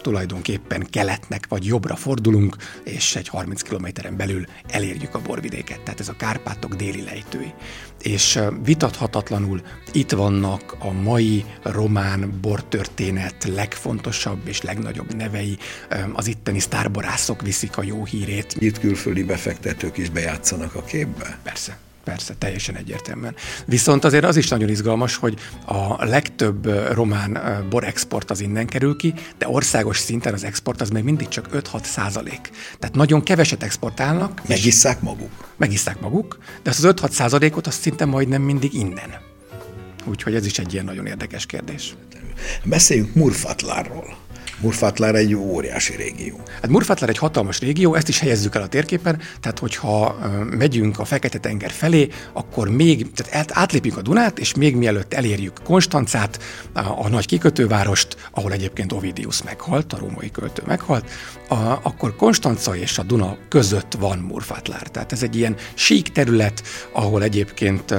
tulajdonképpen 0.00 0.86
keletnek 0.90 1.46
vagy 1.48 1.64
jobbra 1.64 1.96
fordulunk, 1.96 2.56
és 2.84 3.16
egy 3.16 3.28
30 3.28 3.62
kilométeren 3.62 4.16
belül 4.16 4.44
elérjük 4.68 5.14
a 5.14 5.20
borvidéket, 5.22 5.80
tehát 5.80 6.00
ez 6.00 6.08
a 6.08 6.16
Kárpátok 6.16 6.74
déli 6.74 7.02
lejtői. 7.02 7.54
És 8.02 8.38
vitathatatlanul 8.64 9.60
itt 9.92 10.10
vannak 10.10 10.76
a 10.78 10.92
mai 10.92 11.44
román 11.62 12.38
bortörténet 12.40 13.44
legfontosabb 13.54 14.48
és 14.48 14.62
legnagyobb 14.62 15.14
nevei, 15.14 15.58
az 16.12 16.26
itteni 16.26 16.58
sztárborászok 16.58 17.42
viszik 17.42 17.76
a 17.76 17.82
jó 17.82 18.04
hírét. 18.04 18.56
Itt 18.58 18.78
külföldi 18.78 19.22
befektetők 19.22 19.96
is 19.96 20.10
bejátszanak 20.10 20.74
a 20.74 20.82
képbe? 20.82 21.38
Persze. 21.42 21.78
Persze, 22.04 22.34
teljesen 22.38 22.76
egyértelműen. 22.76 23.34
Viszont 23.64 24.04
azért 24.04 24.24
az 24.24 24.36
is 24.36 24.48
nagyon 24.48 24.68
izgalmas, 24.68 25.16
hogy 25.16 25.38
a 25.64 26.04
legtöbb 26.04 26.66
román 26.92 27.38
borexport 27.70 28.30
az 28.30 28.40
innen 28.40 28.66
kerül 28.66 28.96
ki, 28.96 29.14
de 29.38 29.48
országos 29.48 29.98
szinten 29.98 30.32
az 30.34 30.44
export 30.44 30.80
az 30.80 30.90
még 30.90 31.04
mindig 31.04 31.28
csak 31.28 31.48
5-6 31.52 31.82
százalék. 31.82 32.50
Tehát 32.78 32.94
nagyon 32.94 33.22
keveset 33.22 33.62
exportálnak. 33.62 34.48
Megisszák 34.48 35.00
maguk? 35.00 35.48
Megisszák 35.56 36.00
maguk, 36.00 36.38
de 36.62 36.70
az 36.70 36.80
5-6 36.82 37.10
százalékot 37.10 37.66
azt 37.66 37.80
szinte 37.80 38.04
majdnem 38.04 38.42
mindig 38.42 38.74
innen. 38.74 39.28
Úgyhogy 40.04 40.34
ez 40.34 40.46
is 40.46 40.58
egy 40.58 40.72
ilyen 40.72 40.84
nagyon 40.84 41.06
érdekes 41.06 41.46
kérdés. 41.46 41.94
Beszéljünk 42.64 43.14
Murfatlárról. 43.14 44.16
Murfatlár 44.60 45.14
egy 45.14 45.34
óriási 45.34 45.96
régió. 45.96 46.40
Hát 46.54 46.68
Murfatlár 46.68 47.08
egy 47.08 47.18
hatalmas 47.18 47.58
régió, 47.58 47.94
ezt 47.94 48.08
is 48.08 48.18
helyezzük 48.18 48.54
el 48.54 48.62
a 48.62 48.68
térképen, 48.68 49.20
tehát 49.40 49.58
hogyha 49.58 50.18
megyünk 50.50 50.98
a 50.98 51.04
Fekete-tenger 51.04 51.70
felé, 51.70 52.08
akkor 52.32 52.68
még, 52.68 53.12
tehát 53.12 53.50
átlépjük 53.54 53.96
a 53.96 54.02
Dunát, 54.02 54.38
és 54.38 54.54
még 54.54 54.76
mielőtt 54.76 55.14
elérjük 55.14 55.62
Konstancát, 55.64 56.38
a 56.72 57.08
nagy 57.08 57.26
kikötővárost, 57.26 58.16
ahol 58.32 58.52
egyébként 58.52 58.92
Ovidius 58.92 59.42
meghalt, 59.42 59.92
a 59.92 59.98
római 59.98 60.30
költő 60.30 60.62
meghalt, 60.66 61.10
a, 61.48 61.54
akkor 61.82 62.16
Konstanca 62.16 62.76
és 62.76 62.98
a 62.98 63.02
Duna 63.02 63.36
között 63.48 63.94
van 63.98 64.18
Murfatlár. 64.18 64.82
Tehát 64.82 65.12
ez 65.12 65.22
egy 65.22 65.36
ilyen 65.36 65.56
sík 65.74 66.08
terület, 66.08 66.62
ahol 66.92 67.22
egyébként 67.22 67.94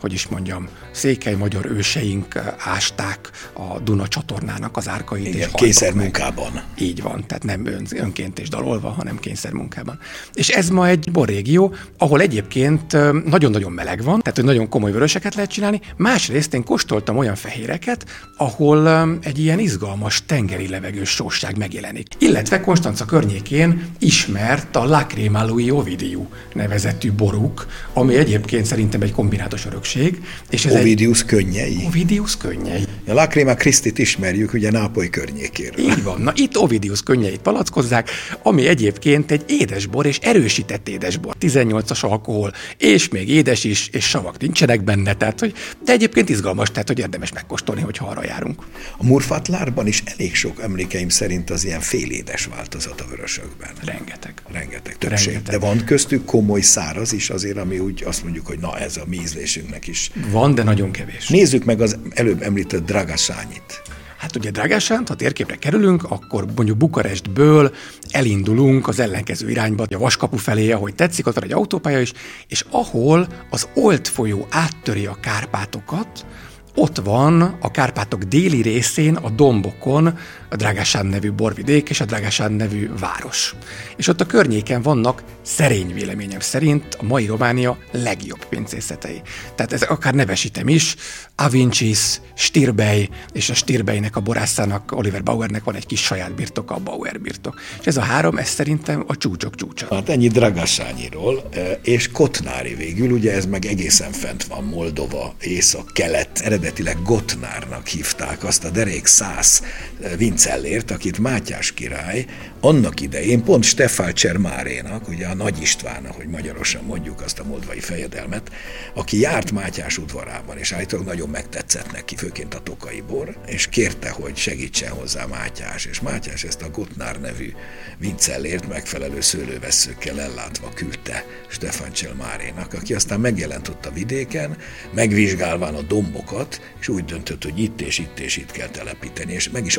hogy 0.00 0.12
is 0.12 0.26
mondjam, 0.26 0.68
székely 0.90 1.34
magyar 1.34 1.66
őseink 1.66 2.40
ásták 2.58 3.30
a 3.52 3.80
Duna 3.80 4.08
csatornának 4.08 4.76
az 4.76 4.88
árkait. 4.88 5.26
Igen, 5.26 5.48
és 5.48 5.54
kényszermunkában. 5.54 6.62
Így 6.78 7.02
van, 7.02 7.24
tehát 7.26 7.44
nem 7.44 7.66
ön, 7.66 7.86
önként 7.94 8.38
és 8.38 8.48
dalolva, 8.48 8.88
hanem 8.88 9.18
kényszermunkában. 9.18 9.98
És 10.34 10.48
ez 10.48 10.68
ma 10.68 10.88
egy 10.88 11.08
borrégió, 11.12 11.74
ahol 11.98 12.20
egyébként 12.20 12.92
nagyon-nagyon 13.24 13.72
meleg 13.72 14.02
van, 14.02 14.20
tehát 14.20 14.36
hogy 14.36 14.44
nagyon 14.44 14.68
komoly 14.68 14.92
vöröseket 14.92 15.34
lehet 15.34 15.50
csinálni. 15.50 15.80
Másrészt 15.96 16.54
én 16.54 16.64
kóstoltam 16.64 17.16
olyan 17.16 17.34
fehéreket, 17.34 18.06
ahol 18.36 19.08
egy 19.22 19.38
ilyen 19.38 19.58
izgalmas 19.58 20.24
tengeri 20.26 20.68
levegős 20.68 21.08
sósság 21.10 21.56
megjelenik. 21.56 22.06
Illetve 22.18 22.60
Konstanca 22.60 23.04
környékén 23.04 23.88
ismert 23.98 24.76
a 24.76 24.84
Lacrimálui 24.84 25.70
Ovidiu 25.70 26.26
nevezetű 26.52 27.12
boruk, 27.12 27.66
ami 27.92 28.14
egyébként 28.14 28.64
szerintem 28.64 29.02
egy 29.02 29.12
kombinátos 29.12 29.64
örökség. 29.94 30.22
És 30.50 30.64
ez 30.64 30.74
Ovidius 30.74 31.20
egy... 31.20 31.26
könnyei. 31.26 31.78
Ovidius 31.86 32.36
könnyei. 32.36 32.85
A 33.08 33.12
Lacrima 33.12 33.54
Christit 33.54 33.98
ismerjük 33.98 34.52
ugye 34.52 34.70
Nápoly 34.70 35.10
környékéről. 35.10 35.84
Így 35.84 36.02
van. 36.02 36.20
Na 36.20 36.32
itt 36.34 36.58
Ovidius 36.58 37.02
könnyeit 37.02 37.38
palackozzák, 37.38 38.10
ami 38.42 38.66
egyébként 38.66 39.30
egy 39.30 39.44
édesbor 39.46 40.06
és 40.06 40.18
erősített 40.18 40.88
édesbor. 40.88 41.34
18-as 41.40 42.00
alkohol, 42.00 42.52
és 42.78 43.08
még 43.08 43.28
édes 43.28 43.64
is, 43.64 43.88
és 43.92 44.04
savak 44.04 44.38
nincsenek 44.38 44.84
benne, 44.84 45.14
tehát 45.14 45.40
hogy, 45.40 45.54
de 45.84 45.92
egyébként 45.92 46.28
izgalmas, 46.28 46.70
tehát 46.70 46.88
hogy 46.88 46.98
érdemes 46.98 47.32
megkóstolni, 47.32 47.80
hogyha 47.80 48.06
arra 48.06 48.24
járunk. 48.24 48.62
A 48.98 49.04
Murfatlárban 49.04 49.86
is 49.86 50.02
elég 50.04 50.34
sok 50.34 50.62
emlékeim 50.62 51.08
szerint 51.08 51.50
az 51.50 51.64
ilyen 51.64 51.80
félédes 51.80 52.46
változat 52.46 53.00
a 53.00 53.04
vörösökben. 53.10 53.70
Rengeteg. 53.84 54.34
Rengeteg, 54.52 54.98
többség. 54.98 55.32
Rengeteg. 55.32 55.60
De 55.60 55.66
van 55.66 55.84
köztük 55.84 56.24
komoly 56.24 56.60
száraz 56.60 57.12
is 57.12 57.30
azért, 57.30 57.56
ami 57.56 57.78
úgy 57.78 58.02
azt 58.06 58.22
mondjuk, 58.22 58.46
hogy 58.46 58.58
na 58.58 58.78
ez 58.78 58.96
a 58.96 59.04
mi 59.06 59.16
ízlésünknek 59.16 59.86
is. 59.86 60.10
Van, 60.30 60.54
de 60.54 60.62
nagyon 60.62 60.90
kevés. 60.90 61.28
Nézzük 61.28 61.64
meg 61.64 61.80
az 61.80 61.98
előbb 62.14 62.42
említett 62.42 62.84
Dragasányit. 62.96 63.82
Hát 64.18 64.36
ugye 64.36 64.50
Dragasánt, 64.50 65.08
ha 65.08 65.14
térképre 65.14 65.56
kerülünk, 65.56 66.04
akkor 66.04 66.44
mondjuk 66.56 66.76
Bukarestből 66.76 67.74
elindulunk 68.10 68.88
az 68.88 69.00
ellenkező 69.00 69.50
irányba, 69.50 69.86
a 69.90 69.98
Vaskapu 69.98 70.36
felé, 70.36 70.70
ahogy 70.70 70.94
tetszik, 70.94 71.26
ott 71.26 71.34
van 71.34 71.44
egy 71.44 71.52
autópálya 71.52 72.00
is, 72.00 72.12
és 72.48 72.64
ahol 72.70 73.26
az 73.50 73.68
Olt 73.74 74.08
folyó 74.08 74.46
áttöri 74.50 75.06
a 75.06 75.16
Kárpátokat, 75.20 76.26
ott 76.74 76.96
van 76.96 77.56
a 77.60 77.70
Kárpátok 77.70 78.22
déli 78.22 78.62
részén, 78.62 79.16
a 79.16 79.30
dombokon 79.30 80.18
a 80.56 80.58
Dragásán 80.58 81.06
nevű 81.06 81.32
borvidék 81.32 81.90
és 81.90 82.00
a 82.00 82.04
Dragásán 82.04 82.52
nevű 82.52 82.90
város. 82.98 83.54
És 83.96 84.08
ott 84.08 84.20
a 84.20 84.26
környéken 84.26 84.82
vannak 84.82 85.22
szerény 85.42 85.94
véleményem 85.94 86.40
szerint 86.40 86.94
a 87.00 87.04
mai 87.04 87.26
Románia 87.26 87.78
legjobb 87.92 88.44
pincészetei. 88.44 89.22
Tehát 89.54 89.72
ez 89.72 89.82
akár 89.82 90.14
nevesítem 90.14 90.68
is, 90.68 90.96
Avincis, 91.38 92.20
Stirbej, 92.34 93.08
és 93.32 93.50
a 93.50 93.54
Stirbejnek 93.54 94.16
a 94.16 94.20
borászának, 94.20 94.92
Oliver 94.92 95.22
Bauernek 95.22 95.64
van 95.64 95.74
egy 95.74 95.86
kis 95.86 96.00
saját 96.00 96.34
birtoka, 96.34 96.74
a 96.74 96.78
Bauer 96.78 97.20
birtok. 97.20 97.60
És 97.80 97.86
ez 97.86 97.96
a 97.96 98.00
három, 98.00 98.36
ez 98.36 98.48
szerintem 98.48 99.04
a 99.06 99.16
csúcsok 99.16 99.54
csúcsa. 99.54 99.86
Hát 99.90 100.08
ennyi 100.08 100.28
Dragasányiról, 100.28 101.48
e, 101.52 101.80
és 101.82 102.10
Kotnári 102.10 102.74
végül, 102.74 103.10
ugye 103.10 103.32
ez 103.32 103.46
meg 103.46 103.64
egészen 103.64 104.12
fent 104.12 104.44
van, 104.44 104.64
Moldova, 104.64 105.34
észak-kelet, 105.40 106.40
eredetileg 106.44 107.02
Gotnárnak 107.02 107.86
hívták 107.86 108.44
azt 108.44 108.64
a 108.64 108.70
derék 108.70 109.06
száz 109.06 109.62
e, 110.02 110.16
Vincellért, 110.46 110.90
akit 110.90 111.18
Mátyás 111.18 111.72
király 111.72 112.24
annak 112.60 113.00
idején 113.00 113.44
pont 113.44 113.64
Stefán 113.64 114.14
Csermárénak, 114.14 115.08
ugye 115.08 115.26
a 115.26 115.34
Nagy 115.34 115.60
István, 115.60 116.04
ahogy 116.04 116.26
magyarosan 116.26 116.84
mondjuk 116.84 117.20
azt 117.20 117.38
a 117.38 117.44
moldvai 117.44 117.80
fejedelmet, 117.80 118.50
aki 118.94 119.20
járt 119.20 119.52
Mátyás 119.52 119.98
udvarában, 119.98 120.58
és 120.58 120.72
állítólag 120.72 121.06
nagyon 121.06 121.28
megtetszett 121.28 121.92
neki, 121.92 122.16
főként 122.16 122.54
a 122.54 122.62
tokai 122.62 123.02
bor, 123.08 123.36
és 123.46 123.66
kérte, 123.66 124.10
hogy 124.10 124.36
segítsen 124.36 124.90
hozzá 124.90 125.26
Mátyás, 125.26 125.84
és 125.84 126.00
Mátyás 126.00 126.44
ezt 126.44 126.62
a 126.62 126.70
Gotnár 126.70 127.20
nevű 127.20 127.52
Vincellért 127.98 128.68
megfelelő 128.68 129.20
szőlőveszőkkel 129.20 130.20
ellátva 130.20 130.68
küldte 130.74 131.24
Stefan 131.48 131.92
Cselmárénak, 131.92 132.74
aki 132.74 132.94
aztán 132.94 133.20
megjelent 133.20 133.68
ott 133.68 133.86
a 133.86 133.92
vidéken, 133.92 134.56
megvizsgálván 134.94 135.74
a 135.74 135.82
dombokat, 135.82 136.60
és 136.80 136.88
úgy 136.88 137.04
döntött, 137.04 137.44
hogy 137.44 137.58
itt 137.58 137.80
és 137.80 137.98
itt 137.98 138.18
és 138.18 138.36
itt 138.36 138.50
kell 138.50 138.68
telepíteni, 138.68 139.32
és 139.32 139.50
meg 139.50 139.66
is 139.66 139.76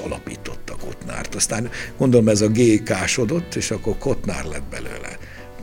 alapította 0.48 0.86
Kotnárt. 0.86 1.36
Aztán 1.36 1.70
gondolom 1.98 2.28
ez 2.28 2.42
a 2.42 2.48
G 2.48 2.84
kásodott, 2.84 3.56
és 3.56 3.72
akkor 3.72 3.98
Kotnár 3.98 4.46
lett 4.46 4.70
belőle. 4.70 5.18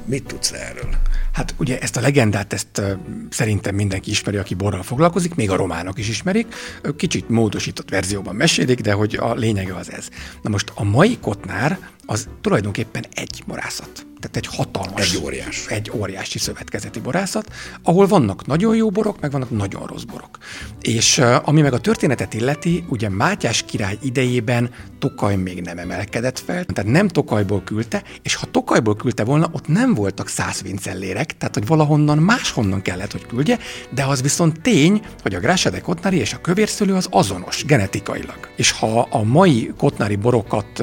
Mit 0.07 0.25
tudsz 0.25 0.53
erről? 0.53 0.97
Hát 1.33 1.55
ugye 1.59 1.79
ezt 1.79 1.97
a 1.97 2.01
legendát, 2.01 2.53
ezt 2.53 2.83
szerintem 3.31 3.75
mindenki 3.75 4.11
ismeri, 4.11 4.37
aki 4.37 4.55
borral 4.55 4.83
foglalkozik, 4.83 5.35
még 5.35 5.51
a 5.51 5.57
románok 5.57 5.99
is 5.99 6.09
ismerik. 6.09 6.55
Kicsit 6.97 7.29
módosított 7.29 7.91
verzióban 7.91 8.35
mesélik, 8.35 8.81
de 8.81 8.93
hogy 8.93 9.15
a 9.15 9.35
lényege 9.35 9.75
az 9.75 9.93
ez. 9.93 10.09
Na 10.43 10.51
most 10.51 10.73
a 10.75 10.85
mai 10.85 11.19
Kotnár 11.21 11.79
az 12.07 12.29
tulajdonképpen 12.41 13.05
egy 13.15 13.43
borászat 13.47 14.07
tehát 14.25 14.49
egy 14.49 14.57
hatalmas, 14.57 15.13
egy 15.13 15.21
óriás. 15.23 15.67
egy 15.69 15.91
óriási 15.95 16.39
szövetkezeti 16.39 17.01
borászat, 17.01 17.53
ahol 17.83 18.07
vannak 18.07 18.47
nagyon 18.47 18.77
jó 18.77 18.91
borok, 18.91 19.21
meg 19.21 19.31
vannak 19.31 19.51
nagyon 19.51 19.87
rossz 19.87 20.03
borok. 20.03 20.39
És 20.81 21.23
ami 21.43 21.61
meg 21.61 21.73
a 21.73 21.79
történetet 21.79 22.35
illeti, 22.35 22.85
ugye 22.89 23.09
Mátyás 23.09 23.63
király 23.63 23.99
idejében 24.03 24.71
Tokaj 24.99 25.37
még 25.37 25.61
nem 25.61 25.79
emelkedett 25.79 26.39
fel, 26.39 26.65
tehát 26.65 26.91
nem 26.91 27.09
Tokajból 27.09 27.63
küldte, 27.65 28.03
és 28.23 28.35
ha 28.35 28.51
Tokajból 28.51 28.97
küldte 28.97 29.25
volna, 29.25 29.49
ott 29.53 29.69
nem 29.69 29.95
voltak 29.95 30.29
száz 30.29 30.63
vincellérek, 30.63 31.37
tehát 31.37 31.55
hogy 31.55 31.67
valahonnan 31.67 32.19
máshonnan 32.19 32.83
kellett, 32.83 33.13
hogy 33.13 33.27
küldje, 33.27 33.59
de 33.91 34.05
az 34.05 34.23
viszont 34.23 34.61
tény, 34.61 35.03
hogy 35.23 35.35
a 35.35 35.41
Grása 35.41 35.71
de 35.71 35.81
Kotnári 35.81 36.19
és 36.19 36.33
a 36.33 36.41
kövérszőlő 36.41 36.95
az 36.95 37.07
azonos 37.11 37.65
genetikailag. 37.65 38.39
És 38.57 38.71
ha 38.71 39.01
a 39.11 39.23
mai 39.23 39.73
kotnári 39.77 40.17
borokat 40.17 40.79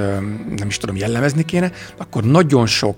nem 0.55 0.67
is 0.67 0.77
tudom 0.77 0.95
jellemezni 1.11 1.45
kéne, 1.45 1.71
akkor 1.97 2.23
nagyon 2.23 2.65
sok 2.65 2.97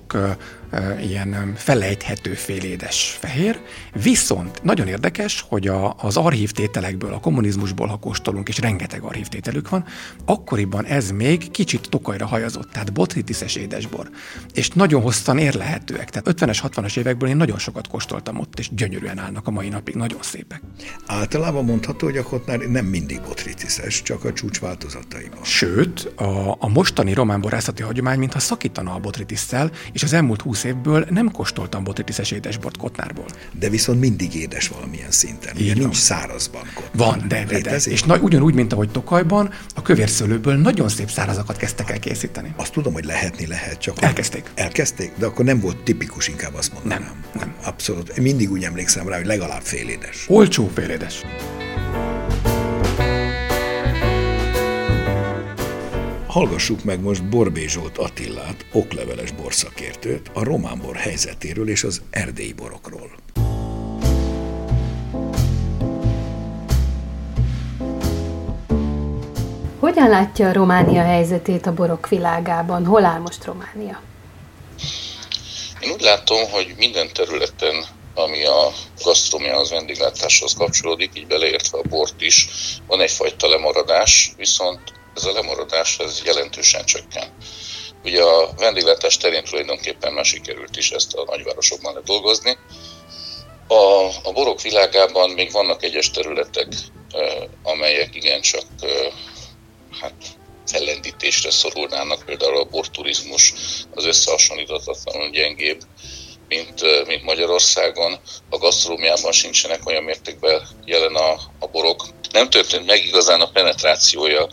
ilyen 1.01 1.53
felejthető 1.55 2.33
félédes 2.33 3.17
fehér. 3.19 3.59
Viszont 4.03 4.63
nagyon 4.63 4.88
érdekes, 4.88 5.45
hogy 5.47 5.67
a, 5.67 5.95
az 5.97 6.17
archívtételekből, 6.17 7.13
a 7.13 7.19
kommunizmusból, 7.19 7.88
ha 7.88 7.97
kóstolunk, 7.97 8.47
és 8.47 8.59
rengeteg 8.59 9.01
archívtételük 9.01 9.69
van, 9.69 9.86
akkoriban 10.25 10.86
ez 10.86 11.12
még 11.12 11.51
kicsit 11.51 11.89
tokajra 11.89 12.25
hajazott, 12.25 12.71
tehát 12.71 12.93
botritiszes 12.93 13.55
édesbor. 13.55 14.09
És 14.53 14.69
nagyon 14.69 15.01
hosszan 15.01 15.38
érlehetőek. 15.38 16.09
Tehát 16.09 16.39
50-es, 16.39 16.59
60-as 16.63 16.97
évekből 16.97 17.29
én 17.29 17.38
nagyon 17.38 17.57
sokat 17.57 17.88
kóstoltam 17.88 18.39
ott, 18.39 18.59
és 18.59 18.69
gyönyörűen 18.75 19.17
állnak 19.17 19.47
a 19.47 19.51
mai 19.51 19.69
napig, 19.69 19.95
nagyon 19.95 20.21
szépek. 20.21 20.62
Általában 21.05 21.65
mondható, 21.65 22.05
hogy 22.05 22.17
a 22.17 22.23
kotnár 22.23 22.59
nem 22.59 22.86
mindig 22.86 23.21
botritiszes, 23.21 24.01
csak 24.01 24.23
a 24.25 24.33
csúcs 24.33 24.59
változataiban. 24.59 25.43
Sőt, 25.43 26.12
a, 26.15 26.55
a 26.59 26.67
mostani 26.67 27.13
román 27.13 27.41
borászati 27.41 27.81
hagyomány 27.81 28.19
mintha 28.19 28.39
szakítana 28.39 28.93
a 28.93 28.99
botritisszel, 28.99 29.71
és 29.91 30.03
az 30.03 30.13
elmúlt 30.13 30.41
20 30.41 30.62
évből 30.63 31.06
nem 31.10 31.32
kóstoltam 31.32 31.84
botritiszes 31.84 32.32
édesbort 32.32 32.78
Kotnárból. 32.78 33.26
De 33.60 33.69
viszont 33.69 33.99
mindig 33.99 34.36
édes 34.36 34.67
valamilyen 34.67 35.12
szinten. 35.12 35.56
Ugye 35.60 35.73
nincs 35.73 35.95
szárazban 35.95 36.62
Kotnár. 36.73 37.08
Van, 37.08 37.28
de, 37.28 37.43
de, 37.43 37.62
de. 37.62 37.76
És 37.86 38.04
na, 38.04 38.17
ugyanúgy, 38.17 38.54
mint 38.54 38.73
ahogy 38.73 38.89
Tokajban, 38.89 39.49
a 39.76 39.82
kövérszőlőből 39.82 40.56
nagyon 40.56 40.89
szép 40.89 41.10
szárazakat 41.10 41.58
kezdtek 41.58 41.89
el 41.89 41.99
készíteni. 41.99 42.54
Azt 42.58 42.73
tudom, 42.73 42.93
hogy 42.93 43.06
lehetni 43.06 43.47
lehet, 43.47 43.78
csak... 43.80 44.02
Elkezdték. 44.02 44.52
Elkezdték, 44.56 45.12
de 45.17 45.26
akkor 45.26 45.45
nem 45.45 45.60
volt 45.60 45.84
tipikus, 45.84 46.28
inkább 46.28 46.54
azt 46.54 46.73
mondanám. 46.73 47.02
Nem, 47.02 47.23
nem. 47.39 47.54
Abszolút. 47.63 48.10
Én 48.10 48.23
mindig 48.23 48.52
úgy 48.52 48.63
emlékszem 48.63 49.08
rá, 49.08 49.15
hogy 49.17 49.26
legalább 49.26 49.62
félédes. 49.62 50.26
Olcsó 50.28 50.71
félédes. 50.73 51.21
Hallgassuk 56.34 56.84
meg 56.84 57.02
most 57.02 57.30
Borbé 57.30 57.67
Zsolt 57.67 57.98
Attillát, 57.98 58.65
okleveles 58.72 59.32
borszakértőt, 59.32 60.32
a 60.34 60.43
román 60.43 60.80
bor 60.80 60.96
helyzetéről 60.96 61.69
és 61.69 61.84
az 61.84 62.02
erdélyi 62.10 62.54
borokról. 62.54 63.12
Hogyan 69.80 70.10
látja 70.10 70.48
a 70.48 70.54
Románia 70.54 71.04
helyzetét 71.04 71.65
a 71.65 71.74
borok 71.74 72.10
világában? 72.10 72.86
Hol 72.86 73.06
áll 73.06 73.19
most 73.19 73.46
Románia? 73.46 74.02
Én 75.80 75.91
úgy 75.91 76.02
látom, 76.02 76.50
hogy 76.52 76.74
minden 76.78 77.08
területen, 77.13 77.86
ami 78.13 78.46
a 78.46 78.72
gasztrómiához, 79.04 79.69
vendéglátáshoz 79.69 80.54
kapcsolódik, 80.54 81.12
így 81.13 81.28
beleértve 81.28 81.78
a 81.78 81.88
bort 81.89 82.22
is, 82.22 82.48
van 82.88 83.02
egyfajta 83.02 83.48
lemaradás, 83.48 84.34
viszont 84.38 85.02
ez 85.15 85.23
a 85.23 85.32
lemaradás 85.34 85.97
ez 85.97 86.21
jelentősen 86.26 86.86
csökken. 86.86 87.36
Ugye 88.04 88.23
a 88.23 88.54
vendéglátás 88.56 89.17
terén 89.17 89.43
tulajdonképpen 89.43 90.13
már 90.13 90.26
sikerült 90.26 90.78
is 90.78 90.91
ezt 90.91 91.13
a 91.13 91.23
nagyvárosokban 91.23 91.93
ledolgozni. 91.93 92.58
A, 93.67 94.06
a 94.23 94.32
borok 94.34 94.62
világában 94.62 95.30
még 95.30 95.52
vannak 95.52 95.84
egyes 95.84 96.12
területek, 96.12 96.67
amelyek 97.63 98.15
igencsak 98.15 98.63
hát 100.02 100.13
fellendítésre 100.65 101.52
szorulnának, 101.52 102.23
például 102.26 102.58
a 102.58 102.63
borturizmus 102.63 103.54
az 103.93 104.06
összehasonlíthatatlanul 104.06 105.30
gyengébb, 105.30 105.82
mint, 106.47 107.06
mint 107.08 107.23
Magyarországon. 107.23 108.19
A 108.49 108.58
gasztrómiában 108.58 109.32
sincsenek 109.32 109.86
olyan 109.86 110.04
mértékben 110.04 110.67
jelen 110.86 111.15
a, 111.15 111.32
a 111.60 111.67
borok. 111.71 112.06
Nem 112.32 112.49
történt 112.49 112.86
meg 112.86 113.06
igazán 113.06 113.41
a 113.41 113.52
penetrációja 113.52 114.47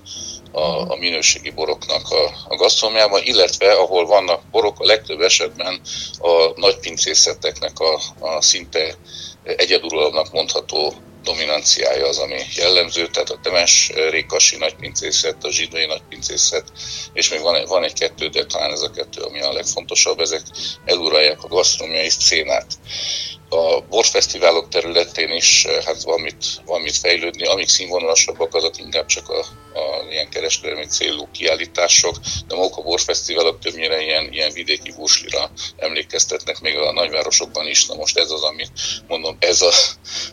a, 0.53 0.91
a 0.91 0.97
minőségi 0.97 1.51
boroknak 1.51 2.11
a, 2.11 2.31
a 2.49 2.57
gasztrómiában, 2.57 3.23
illetve 3.23 3.73
ahol 3.73 4.07
vannak 4.07 4.51
borok, 4.51 4.81
a 4.81 4.85
legtöbb 4.85 5.21
esetben 5.21 5.81
a 6.19 6.53
nagy 6.55 6.79
pincészeteknek 6.79 7.79
a, 7.79 8.01
a 8.19 8.43
szinte 8.43 8.95
egyeduralomnak 9.43 10.31
mondható 10.33 10.95
dominanciája 11.23 12.07
az, 12.07 12.19
ami 12.19 12.39
jellemző, 12.55 13.07
tehát 13.07 13.31
a 13.31 13.39
Temes 13.43 13.93
Rékasi 14.11 14.57
nagypincészet, 14.57 15.45
a 15.45 15.51
Zsidai 15.51 15.87
nagypincészet, 15.87 16.73
és 17.13 17.31
még 17.31 17.41
van, 17.41 17.65
van 17.65 17.85
egy-kettő, 17.85 18.29
de 18.29 18.47
talán 18.47 18.73
ez 18.73 18.81
a 18.81 18.91
kettő, 18.91 19.23
ami 19.23 19.41
a 19.41 19.53
legfontosabb, 19.53 20.21
ezek 20.21 20.43
eluralják 20.85 21.43
a 21.43 21.49
gasztronómiai 21.49 22.09
szcénát 22.09 22.67
a 23.51 23.81
borfesztiválok 23.81 24.69
területén 24.69 25.31
is 25.31 25.65
eh, 25.65 25.85
hát 25.85 26.03
van 26.03 26.21
mit, 26.21 26.45
van 26.65 26.81
mit 26.81 26.97
fejlődni, 26.97 27.45
amik 27.45 27.69
színvonalasabbak, 27.69 28.55
azok 28.55 28.79
inkább 28.79 29.07
csak 29.07 29.29
a, 29.29 29.39
a 29.79 30.05
ilyen 30.11 30.29
kereskedelmi 30.29 30.87
célú 30.87 31.29
kiállítások, 31.33 32.17
de 32.49 32.55
maguk 32.55 32.77
a 32.77 32.83
borfesztiválok 32.83 33.59
többnyire 33.59 34.01
ilyen, 34.03 34.33
ilyen 34.33 34.53
vidéki 34.53 34.93
búslira 34.93 35.51
emlékeztetnek 35.77 36.61
még 36.61 36.77
a 36.77 36.93
nagyvárosokban 36.93 37.67
is. 37.67 37.87
Na 37.87 37.95
most 37.95 38.19
ez 38.19 38.31
az, 38.31 38.43
ami 38.43 38.65
mondom, 39.09 39.37
ez 39.41 39.63
a, 39.63 39.73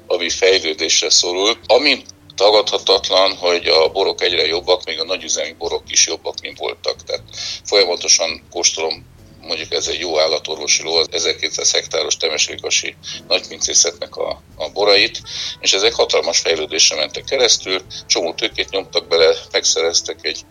ami 0.07 0.29
fejlődésre 0.29 1.09
szorul. 1.09 1.57
Ami 1.67 2.01
tagadhatatlan, 2.35 3.35
hogy 3.35 3.67
a 3.67 3.89
borok 3.89 4.21
egyre 4.21 4.45
jobbak, 4.45 4.83
még 4.85 4.99
a 4.99 5.03
nagyüzemi 5.03 5.53
borok 5.57 5.83
is 5.87 6.07
jobbak, 6.07 6.41
mint 6.41 6.57
voltak. 6.57 7.03
Tehát 7.03 7.23
folyamatosan 7.63 8.43
kóstolom 8.51 9.05
mondjuk 9.47 9.71
ez 9.71 9.87
egy 9.87 9.99
jó 9.99 10.19
állatorvosi 10.19 10.83
ló, 10.83 10.95
az 10.95 11.07
1200 11.11 11.71
hektáros 11.71 12.17
temesrékasi 12.17 12.95
nagypincészetnek 13.27 14.15
a, 14.15 14.41
a 14.55 14.69
borait, 14.69 15.21
és 15.59 15.73
ezek 15.73 15.93
hatalmas 15.93 16.39
fejlődésre 16.39 16.95
mentek 16.95 17.23
keresztül, 17.23 17.81
csomó 18.07 18.33
tőkét 18.33 18.69
nyomtak 18.69 19.07
bele, 19.07 19.35
megszereztek 19.51 20.19
egy, 20.21 20.41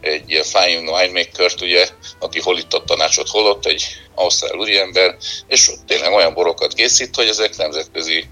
egy 0.00 0.30
ilyen 0.30 0.44
fine 0.44 0.90
winemaker 0.90 1.52
ugye, 1.60 1.88
aki 2.18 2.40
hol 2.40 2.58
itt 2.58 2.72
a 2.72 2.84
tanácsot, 2.84 3.28
hol 3.28 3.46
ott, 3.46 3.66
egy 3.66 3.84
ausztrál 4.14 4.58
úriember, 4.58 5.16
és 5.46 5.70
tényleg 5.86 6.12
olyan 6.12 6.34
borokat 6.34 6.72
készít, 6.72 7.14
hogy 7.14 7.28
ezek 7.28 7.56
nemzetközi 7.56 8.28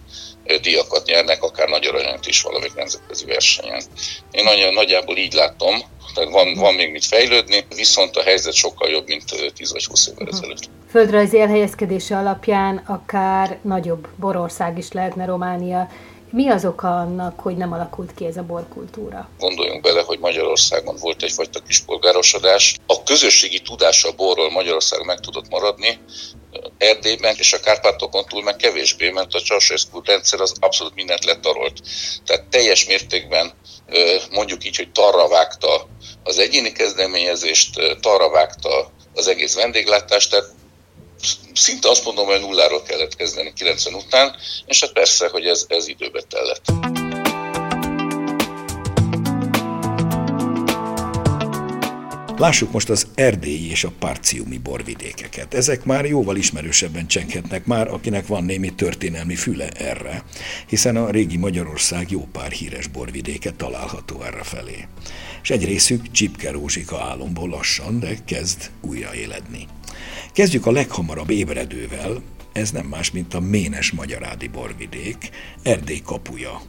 díjakat 0.59 1.07
nyernek, 1.07 1.43
akár 1.43 1.69
nagy 1.69 1.87
aranyat 1.87 2.27
is 2.27 2.43
valamik 2.43 2.75
nemzetközi 2.75 3.25
versenyen. 3.25 3.83
Én 4.31 4.45
nagyon 4.45 4.75
nagyjából 4.75 5.17
így 5.17 5.33
látom, 5.33 5.83
tehát 6.15 6.31
van, 6.31 6.55
van 6.55 6.75
még 6.75 6.91
mit 6.93 7.05
fejlődni, 7.05 7.65
viszont 7.77 8.17
a 8.17 8.23
helyzet 8.23 8.53
sokkal 8.53 8.89
jobb, 8.89 9.07
mint 9.07 9.53
10 9.55 9.73
vagy 9.73 9.85
20 9.85 10.07
évvel 10.07 10.29
ezelőtt. 10.33 10.69
Földrajzi 10.91 11.41
elhelyezkedése 11.41 12.17
alapján 12.17 12.77
akár 12.87 13.59
nagyobb 13.63 14.09
borország 14.17 14.79
is 14.79 14.93
lehetne 14.93 15.25
Románia. 15.25 15.89
Mi 16.33 16.49
az 16.49 16.65
oka 16.65 16.99
annak, 16.99 17.41
hogy 17.41 17.57
nem 17.57 17.73
alakult 17.73 18.15
ki 18.15 18.27
ez 18.27 18.37
a 18.37 18.43
borkultúra? 18.43 19.29
Gondoljunk 19.39 19.83
bele, 19.83 20.03
hogy 20.03 20.19
Magyarországon 20.19 20.97
volt 21.01 21.23
egyfajta 21.23 21.61
kispolgárosodás. 21.61 22.77
A 22.87 23.03
közösségi 23.03 23.61
tudása 23.61 24.09
a 24.09 24.15
borról 24.15 24.51
Magyarország 24.51 25.05
meg 25.05 25.21
tudott 25.21 25.49
maradni, 25.49 25.99
Erdélyben 26.79 27.35
és 27.39 27.53
a 27.53 27.61
Kárpátokon 27.61 28.25
túl 28.25 28.43
meg 28.43 28.57
kevésbé, 28.57 29.11
mert 29.11 29.35
a 29.35 29.41
Ceausescu 29.41 30.01
rendszer 30.05 30.41
az 30.41 30.53
abszolút 30.61 30.95
mindent 30.95 31.25
letarolt. 31.25 31.81
Tehát 32.25 32.45
teljes 32.45 32.87
mértékben 32.87 33.53
mondjuk 34.31 34.65
így, 34.65 34.77
hogy 34.77 34.93
tarra 34.93 35.29
vágta 35.29 35.89
az 36.25 36.39
egyéni 36.39 36.73
kezdeményezést, 36.73 37.99
tarra 38.01 38.31
vágta 38.31 38.91
az 39.15 39.29
egész 39.29 39.55
vendéglátást, 39.55 40.31
tehát 40.31 40.55
szinte 41.55 41.91
azt 41.91 42.05
mondom, 42.05 42.27
hogy 42.27 42.41
nulláról 42.41 42.83
kellett 42.83 43.17
kezdeni 43.17 43.53
90 43.53 43.95
után, 43.95 44.37
és 44.67 44.81
hát 44.81 44.93
persze, 44.93 45.29
hogy 45.29 45.45
ez, 45.45 45.65
ez 45.69 45.89
időbe 45.89 46.23
tellett. 46.29 46.63
Lássuk 52.41 52.73
most 52.73 52.91
az 52.91 53.07
erdélyi 53.15 53.71
és 53.71 53.85
a 53.85 53.93
parciumi 53.99 54.59
borvidékeket. 54.59 55.55
Ezek 55.55 55.85
már 55.85 56.05
jóval 56.05 56.37
ismerősebben 56.37 57.07
csenkhetnek 57.07 57.65
már, 57.67 57.89
akinek 57.89 58.27
van 58.27 58.45
némi 58.45 58.75
történelmi 58.75 59.35
füle 59.35 59.69
erre, 59.69 60.25
hiszen 60.69 60.97
a 60.97 61.11
régi 61.11 61.37
Magyarország 61.37 62.11
jó 62.11 62.29
pár 62.33 62.51
híres 62.51 62.87
borvidéke 62.87 63.51
található 63.53 64.23
erre 64.23 64.43
felé. 64.43 64.87
És 65.43 65.51
egy 65.51 65.65
részük 65.65 66.11
Csipke 66.11 66.51
Rózsika 66.51 67.03
álomból 67.03 67.49
lassan, 67.49 68.01
de 68.01 68.17
kezd 68.27 68.71
újraéledni. 68.81 69.67
Kezdjük 70.33 70.67
a 70.67 70.73
leghamarabb 70.73 71.31
ébredővel, 71.31 72.23
ez 72.53 72.71
nem 72.71 72.87
más, 72.87 73.11
mint 73.11 73.35
a 73.35 73.41
Ménes 73.41 73.91
Magyarádi 73.91 74.49
borvidék, 74.49 75.31
Erdély 75.63 76.01
kapuja. 76.05 76.61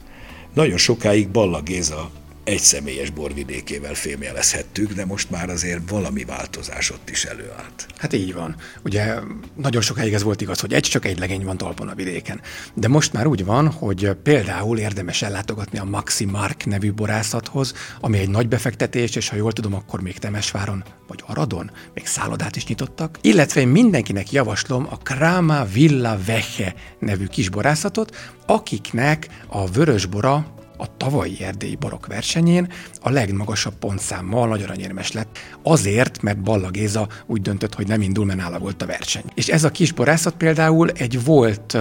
Nagyon 0.54 0.76
sokáig 0.76 1.28
Balla 1.28 1.62
Géza 1.62 2.10
egy 2.44 2.60
személyes 2.60 3.10
borvidékével 3.10 3.94
fémjelezhettük, 3.94 4.92
de 4.92 5.04
most 5.04 5.30
már 5.30 5.50
azért 5.50 5.90
valami 5.90 6.24
változás 6.24 6.90
ott 6.90 7.10
is 7.10 7.24
előállt. 7.24 7.86
Hát 7.96 8.12
így 8.12 8.34
van. 8.34 8.56
Ugye 8.84 9.14
nagyon 9.56 9.82
sokáig 9.82 10.12
ez 10.12 10.22
volt 10.22 10.40
igaz, 10.40 10.60
hogy 10.60 10.72
egy 10.72 10.82
csak 10.82 11.04
egy 11.04 11.18
legény 11.18 11.44
van 11.44 11.56
talpon 11.56 11.88
a 11.88 11.94
vidéken. 11.94 12.40
De 12.74 12.88
most 12.88 13.12
már 13.12 13.26
úgy 13.26 13.44
van, 13.44 13.70
hogy 13.70 14.10
például 14.22 14.78
érdemes 14.78 15.22
ellátogatni 15.22 15.78
a 15.78 15.84
Maxi 15.84 16.24
Mark 16.24 16.64
nevű 16.64 16.92
borászathoz, 16.92 17.72
ami 18.00 18.18
egy 18.18 18.28
nagy 18.28 18.48
befektetés, 18.48 19.16
és 19.16 19.28
ha 19.28 19.36
jól 19.36 19.52
tudom, 19.52 19.74
akkor 19.74 20.00
még 20.00 20.18
Temesváron 20.18 20.84
vagy 21.08 21.22
Aradon 21.26 21.70
még 21.94 22.06
szállodát 22.06 22.56
is 22.56 22.66
nyitottak. 22.66 23.18
Illetve 23.20 23.60
én 23.60 23.68
mindenkinek 23.68 24.32
javaslom 24.32 24.86
a 24.90 24.96
Krama 24.96 25.64
Villa 25.64 26.18
Veche 26.26 26.74
nevű 26.98 27.26
kisborászatot, 27.26 28.16
akiknek 28.46 29.28
a 29.46 29.70
vörösbora 29.70 30.60
a 30.82 30.96
tavalyi 30.96 31.42
erdélyi 31.42 31.76
borok 31.76 32.06
versenyén 32.06 32.68
a 33.00 33.10
legmagasabb 33.10 33.74
pontszámmal 33.74 34.48
nagy 34.48 34.62
aranyérmes 34.62 35.12
lett, 35.12 35.38
azért, 35.62 36.22
mert 36.22 36.42
Balla 36.42 36.70
Géza 36.70 37.08
úgy 37.26 37.42
döntött, 37.42 37.74
hogy 37.74 37.86
nem 37.86 38.00
indul, 38.00 38.24
mert 38.24 38.38
nála 38.38 38.58
volt 38.58 38.82
a 38.82 38.86
verseny. 38.86 39.24
És 39.34 39.48
ez 39.48 39.64
a 39.64 39.70
kis 39.70 39.92
borászat 39.92 40.34
például 40.34 40.90
egy 40.90 41.24
volt 41.24 41.78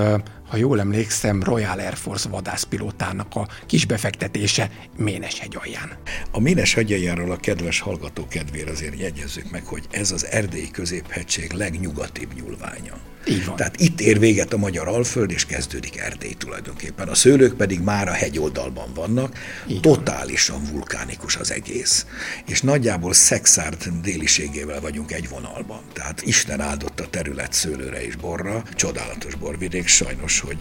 ha 0.52 0.58
jól 0.58 0.80
emlékszem, 0.80 1.44
Royal 1.44 1.80
Air 1.80 1.96
Force 1.96 2.30
vadászpilótának 2.30 3.36
a 3.36 3.48
kis 3.66 3.86
befektetése 3.86 4.70
Méneshegy 4.98 5.58
alján. 5.60 5.98
A 6.32 6.40
Méneshegy 6.40 6.94
aljáról 6.94 7.32
a 7.32 7.38
kedves 7.38 7.80
hallgató 7.80 8.28
kedvére 8.28 8.72
azért 8.72 9.00
jegyezzük 9.00 9.52
meg, 9.52 9.66
hogy 9.66 9.88
ez 9.92 10.12
az 10.12 10.26
erdélyi 10.26 10.72
középhegység 10.72 11.52
legnyugatibb 11.52 12.34
nyúlványa. 12.34 12.94
Így 13.28 13.46
van. 13.46 13.56
Tehát 13.56 13.80
itt 13.80 14.02
ér 14.02 14.20
véget 14.20 14.54
a 14.54 14.58
magyar 14.58 14.88
alföld, 14.88 15.32
és 15.32 15.46
kezdődik 15.46 15.98
Erdély 15.98 16.34
tulajdonképpen. 16.34 17.08
A 17.08 17.16
szőlők 17.16 17.54
pedig 17.54 17.80
már 17.80 18.08
a 18.08 18.12
hegyoldalban 18.12 18.94
vannak, 18.94 19.38
Így 19.68 19.80
totálisan 19.80 20.62
van. 20.64 20.72
vulkánikus 20.72 21.36
az 21.36 21.52
egész. 21.52 22.06
És 22.48 22.62
nagyjából 22.62 23.14
Szexárd 23.14 23.88
déliségével 24.02 24.82
vagyunk 24.82 25.12
egy 25.12 25.30
vonalban. 25.30 25.82
Tehát 25.94 26.22
Isten 26.22 26.62
áldott 26.62 27.00
a 27.00 27.10
terület 27.10 27.54
szőlőre 27.54 28.06
és 28.06 28.16
borra, 28.16 28.64
csodálatos 28.76 29.36
borvidék, 29.36 29.88
sajnos, 29.88 30.40
hogy 30.42 30.58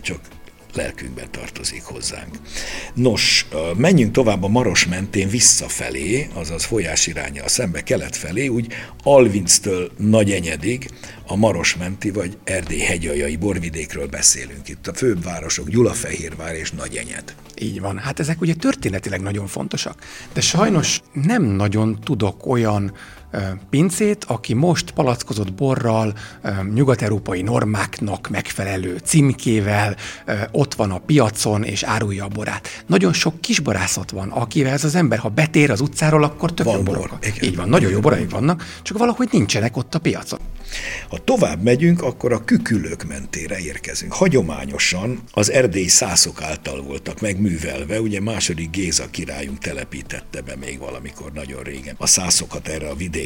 csak 0.00 0.20
lelkünkben 0.74 1.30
tartozik 1.30 1.82
hozzánk. 1.82 2.36
Nos, 2.94 3.46
menjünk 3.76 4.12
tovább 4.12 4.42
a 4.42 4.48
Maros 4.48 4.86
mentén 4.86 5.28
visszafelé, 5.28 6.28
azaz 6.34 6.64
folyás 6.64 7.06
iránya 7.06 7.44
a 7.44 7.48
szembe 7.48 7.82
kelet 7.82 8.16
felé, 8.16 8.46
úgy 8.46 8.72
Alvinctől 9.02 9.90
Nagy 9.96 10.32
Enyedig, 10.32 10.90
a 11.26 11.36
Marosmenti 11.36 12.10
vagy 12.10 12.38
Erdély 12.44 12.80
hegyajai 12.80 13.36
borvidékről 13.36 14.06
beszélünk. 14.06 14.68
Itt 14.68 14.86
a 14.86 14.94
főbb 14.94 15.22
városok 15.22 15.68
Gyulafehérvár 15.68 16.54
és 16.54 16.70
Nagyenyed. 16.70 17.34
Így 17.58 17.80
van. 17.80 17.98
Hát 17.98 18.20
ezek 18.20 18.40
ugye 18.40 18.54
történetileg 18.54 19.20
nagyon 19.20 19.46
fontosak. 19.46 20.04
De 20.32 20.40
sajnos 20.40 21.00
nem 21.12 21.42
nagyon 21.42 22.00
tudok 22.00 22.46
olyan 22.46 22.92
pincét, 23.70 24.24
aki 24.24 24.54
most 24.54 24.90
palackozott 24.90 25.52
borral, 25.52 26.14
nyugat-európai 26.74 27.42
normáknak 27.42 28.28
megfelelő 28.28 29.00
címkével 29.04 29.96
ott 30.50 30.74
van 30.74 30.90
a 30.90 30.98
piacon 30.98 31.64
és 31.64 31.82
árulja 31.82 32.24
a 32.24 32.28
borát. 32.28 32.68
Nagyon 32.86 33.12
sok 33.12 33.40
kisborászat 33.40 34.10
van, 34.10 34.28
akivel 34.28 34.72
ez 34.72 34.84
az 34.84 34.94
ember, 34.94 35.18
ha 35.18 35.28
betér 35.28 35.70
az 35.70 35.80
utcáról, 35.80 36.24
akkor 36.24 36.54
több 36.54 36.66
van 36.66 36.84
borok. 36.84 37.18
Így 37.42 37.56
van, 37.56 37.68
nagyon 37.68 37.90
jó 37.90 38.00
boraik 38.00 38.30
vannak, 38.30 38.64
csak 38.82 38.98
valahogy 38.98 39.28
nincsenek 39.32 39.76
ott 39.76 39.94
a 39.94 39.98
piacon. 39.98 40.38
Ha 41.08 41.18
tovább 41.18 41.62
megyünk, 41.62 42.02
akkor 42.02 42.32
a 42.32 42.44
kükülők 42.44 43.08
mentére 43.08 43.58
érkezünk. 43.58 44.12
Hagyományosan 44.12 45.20
az 45.32 45.50
erdélyi 45.50 45.88
szászok 45.88 46.42
által 46.42 46.82
voltak 46.82 47.20
megművelve, 47.20 48.00
ugye 48.00 48.20
második 48.20 48.70
Géza 48.70 49.10
királyunk 49.10 49.58
telepítette 49.58 50.40
be 50.40 50.56
még 50.56 50.78
valamikor 50.78 51.32
nagyon 51.32 51.62
régen 51.62 51.94
a 51.98 52.06
szászokat 52.06 52.68
erre 52.68 52.88
a 52.88 52.94
vidékre, 52.94 53.18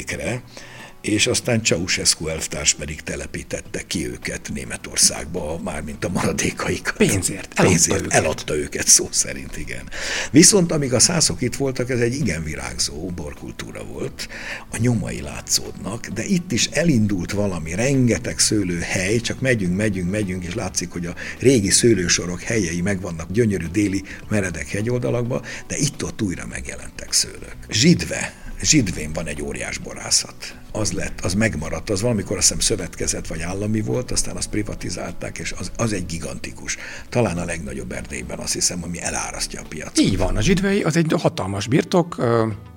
és 1.05 1.27
aztán 1.27 1.65
Ceausescu 1.65 2.29
elvtárs 2.29 2.75
pedig 2.75 3.01
telepítette 3.01 3.83
ki 3.87 4.07
őket 4.07 4.51
Németországba, 4.55 5.61
mármint 5.65 6.05
a 6.05 6.09
maradékaikat. 6.09 6.97
Pénzért. 6.97 7.49
Eladta 7.55 7.63
Pénzért. 7.63 8.01
Őket. 8.01 8.13
Eladta 8.13 8.57
őket 8.57 8.87
szó 8.87 9.09
szerint, 9.11 9.57
igen. 9.57 9.89
Viszont 10.31 10.73
amíg 10.73 10.93
a 10.93 10.99
szászok 10.99 11.43
itt 11.43 11.55
voltak, 11.55 11.91
ez 11.91 12.01
egy 12.01 12.15
igen 12.15 12.45
virágzó 12.45 13.11
borkultúra 13.11 13.85
volt, 13.85 14.29
a 14.71 14.77
nyomai 14.79 15.21
látszódnak, 15.21 16.07
de 16.07 16.25
itt 16.25 16.53
is 16.53 16.67
elindult 16.67 17.33
valami, 17.33 17.75
rengeteg 17.75 18.39
szőlőhely, 18.39 19.17
csak 19.17 19.41
megyünk, 19.41 19.77
megyünk, 19.77 20.11
megyünk, 20.11 20.45
és 20.45 20.55
látszik, 20.55 20.91
hogy 20.91 21.07
a 21.07 21.15
régi 21.39 21.71
szőlősorok 21.71 22.41
helyei 22.41 22.81
megvannak 22.81 23.33
gyönyörű 23.33 23.67
déli 23.67 24.03
meredek 24.29 24.69
hegyoldalakba, 24.69 25.43
de 25.67 25.77
itt-ott 25.77 26.23
újra 26.23 26.47
megjelentek 26.47 27.13
szőlők. 27.13 27.57
Zsidve, 27.69 28.44
Zsidvén 28.65 29.13
van 29.13 29.27
egy 29.27 29.43
óriás 29.43 29.79
borászat. 29.79 30.57
Az 30.73 30.93
lett, 30.93 31.21
az 31.21 31.35
megmaradt, 31.35 31.91
az 31.91 32.01
valamikor 32.01 32.37
azt 32.37 32.47
hiszem 32.47 32.61
szövetkezet 32.61 33.27
vagy 33.27 33.43
állami 33.43 33.81
volt, 33.81 34.11
aztán 34.11 34.37
azt 34.37 34.51
privatizálták, 34.51 35.39
és 35.39 35.53
az, 35.59 35.71
az 35.77 35.93
egy 35.93 36.07
gigantikus. 36.07 36.77
Talán 37.09 37.39
a 37.39 37.45
legnagyobb 37.45 37.93
Erdélyben 37.93 38.39
azt 38.39 38.53
hiszem, 38.53 38.83
ami 38.83 39.03
elárasztja 39.03 39.61
a 39.61 39.65
piacot. 39.69 39.99
Így 39.99 40.19
van, 40.19 40.37
a 40.37 40.41
Zsidvei 40.41 40.83
az 40.83 40.97
egy 40.97 41.15
hatalmas 41.19 41.67
birtok, 41.67 42.17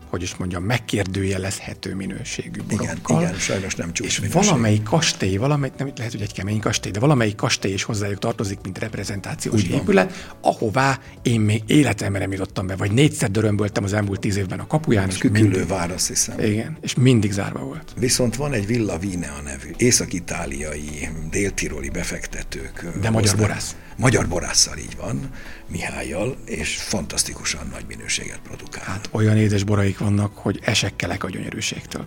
hogy 0.09 0.21
is 0.21 0.35
mondjam, 0.35 0.63
megkérdőjelezhető 0.63 1.95
minőségű 1.95 2.61
borokkal. 2.67 3.21
Igen, 3.21 3.29
igen 3.29 3.39
sajnos 3.39 3.75
nem 3.75 3.93
csúcs 3.93 4.07
És 4.07 4.19
minőség. 4.19 4.43
valamelyik 4.43 4.83
kastély, 4.83 5.37
valamelyik, 5.37 5.75
nem 5.77 5.91
lehet, 5.95 6.11
hogy 6.11 6.21
egy 6.21 6.33
kemény 6.33 6.59
kastély, 6.59 6.91
de 6.91 6.99
valamelyik 6.99 7.35
kastély 7.35 7.73
is 7.73 7.83
hozzájuk 7.83 8.19
tartozik, 8.19 8.59
mint 8.63 8.79
reprezentációs 8.79 9.63
Úgy 9.63 9.69
épület, 9.69 10.11
van. 10.41 10.53
ahová 10.53 10.99
én 11.21 11.39
még 11.39 11.63
életemben 11.65 12.21
nem 12.21 12.31
jutottam 12.31 12.67
be, 12.67 12.75
vagy 12.75 12.91
négyszer 12.91 13.31
dörömböltem 13.31 13.83
az 13.83 13.93
elmúlt 13.93 14.19
tíz 14.19 14.35
évben 14.35 14.59
a 14.59 14.67
kapuján. 14.67 15.09
És 15.09 15.21
mindig, 15.21 15.67
vár, 15.67 15.91
azt 15.91 16.07
hiszem. 16.07 16.39
Igen, 16.39 16.77
és 16.81 16.95
mindig 16.95 17.31
zárva 17.31 17.59
volt. 17.59 17.93
Viszont 17.97 18.35
van 18.35 18.53
egy 18.53 18.65
Villa 18.65 18.97
Vinea 18.97 19.41
nevű 19.43 19.71
észak-itáliai, 19.77 21.09
déltiroli 21.29 21.89
befektetők. 21.89 22.85
De 23.01 23.09
magyar 23.09 23.35
borász. 23.37 23.75
Magyar 23.97 24.27
borásszal 24.27 24.77
így 24.77 24.95
van, 24.97 25.29
Mihályjal, 25.71 26.37
és 26.45 26.75
fantasztikusan 26.75 27.67
nagy 27.71 27.85
minőséget 27.87 28.39
produkál. 28.43 28.83
Hát 28.83 29.09
olyan 29.11 29.37
édes 29.37 29.63
boraik 29.63 29.96
vannak, 29.97 30.37
hogy 30.37 30.59
esekkelek 30.63 31.23
a 31.23 31.29
gyönyörűségtől. 31.29 32.05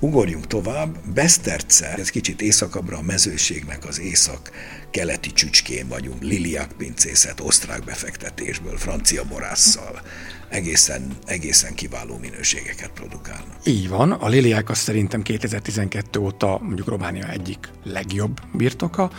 Ugorjunk 0.00 0.46
tovább, 0.46 0.98
Beszterce, 1.14 1.94
ez 1.94 2.10
kicsit 2.10 2.42
északabbra 2.42 2.96
a 2.96 3.02
mezőségnek 3.02 3.84
az 3.86 4.00
észak-keleti 4.00 5.32
csücskén 5.32 5.88
vagyunk, 5.88 6.22
Liliák 6.22 6.72
pincészet, 6.72 7.40
osztrák 7.40 7.84
befektetésből, 7.84 8.76
francia 8.76 9.24
borásszal 9.24 10.00
egészen, 10.48 11.16
egészen 11.26 11.74
kiváló 11.74 12.18
minőségeket 12.18 12.90
produkálnak. 12.90 13.56
Így 13.64 13.88
van, 13.88 14.12
a 14.12 14.28
Liliák 14.28 14.70
az 14.70 14.78
szerintem 14.78 15.22
2012 15.22 16.18
óta 16.18 16.58
mondjuk 16.62 16.88
Románia 16.88 17.28
egyik 17.28 17.68
legjobb 17.84 18.40
birtoka, 18.52 19.10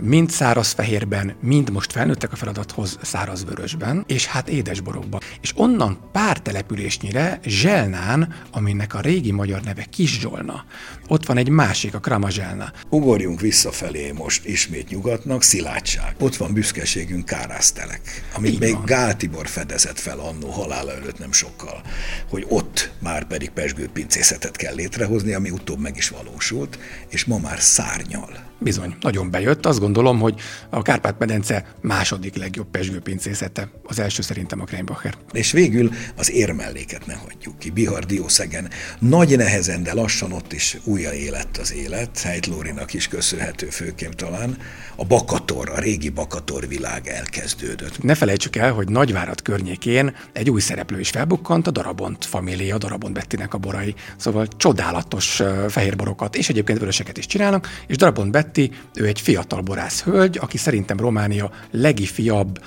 mind 0.00 0.30
száraz 0.30 0.72
fehérben, 0.72 1.34
mind 1.40 1.70
most 1.70 1.92
felnőttek 1.92 2.32
a 2.32 2.36
feladathoz 2.36 2.98
száraz 3.02 3.44
vörösben, 3.44 4.04
és 4.06 4.26
hát 4.26 4.48
édesborokban. 4.48 5.20
És 5.40 5.52
onnan 5.56 5.98
pár 6.12 6.40
településnyire 6.40 7.40
Zselnán, 7.44 8.34
aminek 8.50 8.94
a 8.94 9.00
régi 9.00 9.30
magyar 9.30 9.60
neve 9.60 9.86
Zsolna, 9.96 10.64
ott 11.08 11.26
van 11.26 11.36
egy 11.36 11.48
másik, 11.48 11.94
a 11.94 11.98
Kramazselna. 11.98 12.72
Ugorjunk 12.88 13.40
visszafelé 13.40 14.12
most 14.12 14.44
ismét 14.44 14.88
nyugatnak, 14.88 15.42
Szilágyság. 15.42 16.14
Ott 16.18 16.36
van 16.36 16.52
büszkeségünk 16.52 17.24
Kárásztelek, 17.24 18.00
amit 18.34 18.52
Így 18.52 18.60
még 18.60 18.72
van. 18.72 18.84
Gál 18.84 19.16
Tibor 19.16 19.48
fedezett 19.48 19.98
fel 19.98 20.18
annó 20.18 20.50
halála 20.54 20.92
előtt 20.92 21.18
nem 21.18 21.32
sokkal, 21.32 21.82
hogy 22.28 22.46
ott 22.48 22.90
már 22.98 23.24
pedig 23.26 23.50
pesgő 23.50 23.88
pincészetet 23.92 24.56
kell 24.56 24.74
létrehozni, 24.74 25.32
ami 25.34 25.50
utóbb 25.50 25.78
meg 25.78 25.96
is 25.96 26.08
valósult, 26.08 26.78
és 27.08 27.24
ma 27.24 27.38
már 27.38 27.60
szárnyal. 27.60 28.52
Bizony, 28.58 28.96
nagyon 29.00 29.30
bejött. 29.30 29.66
Azt 29.66 29.78
gondolom, 29.80 30.20
hogy 30.20 30.40
a 30.70 30.82
Kárpát-medence 30.82 31.74
második 31.80 32.36
legjobb 32.36 32.66
pesgőpincészete. 32.70 33.68
Az 33.82 33.98
első 33.98 34.22
szerintem 34.22 34.60
a 34.60 34.64
Kreinbacher. 34.64 35.14
És 35.32 35.52
végül 35.52 35.90
az 36.16 36.30
érmelléket 36.30 37.06
ne 37.06 37.14
hagyjuk 37.14 37.58
ki. 37.58 37.70
Bihar 37.70 38.04
Diószegen 38.04 38.70
nagy 38.98 39.36
nehezen, 39.36 39.82
de 39.82 39.92
lassan 39.94 40.32
ott 40.32 40.52
is 40.52 40.78
újra 40.84 41.14
élet 41.14 41.56
az 41.58 41.72
élet. 41.72 42.20
Heit 42.20 42.46
Lórinak 42.46 42.92
is 42.94 43.08
köszönhető 43.08 43.66
főként 43.66 44.16
talán. 44.16 44.56
A 44.96 45.04
Bakator, 45.04 45.70
a 45.70 45.78
régi 45.78 46.08
Bakator 46.08 46.68
világ 46.68 47.08
elkezdődött. 47.08 48.02
Ne 48.02 48.14
felejtsük 48.14 48.56
el, 48.56 48.72
hogy 48.72 48.88
Nagyvárad 48.88 49.42
környékén 49.42 50.14
egy 50.32 50.43
új 50.50 50.60
szereplő 50.60 51.00
is 51.00 51.10
felbukkant, 51.10 51.66
a 51.66 51.70
Darabont 51.70 52.24
família, 52.24 52.78
Darabont 52.78 53.14
Bettinek 53.14 53.54
a 53.54 53.58
borai. 53.58 53.94
Szóval 54.16 54.46
csodálatos 54.56 55.42
fehérborokat, 55.68 56.36
és 56.36 56.48
egyébként 56.48 56.78
vöröseket 56.78 57.18
is 57.18 57.26
csinálnak, 57.26 57.68
és 57.86 57.96
Darabont 57.96 58.30
Betti, 58.30 58.70
ő 58.94 59.06
egy 59.06 59.20
fiatal 59.20 59.60
borász 59.60 60.02
hölgy, 60.02 60.38
aki 60.40 60.56
szerintem 60.56 60.96
Románia 60.96 61.50
legifiabb 61.70 62.62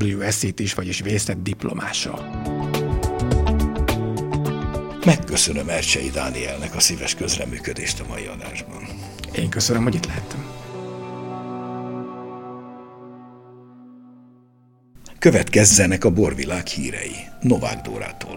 WSC-t 0.00 0.60
is, 0.60 0.74
vagyis 0.74 1.00
vészett 1.00 1.42
diplomása. 1.42 2.42
Megköszönöm 5.04 5.68
Ercsei 5.68 6.10
Dánielnek 6.10 6.74
a 6.74 6.80
szíves 6.80 7.14
közreműködést 7.14 8.00
a 8.00 8.04
mai 8.08 8.26
adásban. 8.26 8.82
Én 9.32 9.48
köszönöm, 9.48 9.82
hogy 9.82 9.94
itt 9.94 10.06
lehettem. 10.06 10.47
Következzenek 15.18 16.04
a 16.04 16.10
borvilág 16.10 16.66
hírei 16.66 17.14
Novák 17.40 17.88
Dórától. 17.88 18.36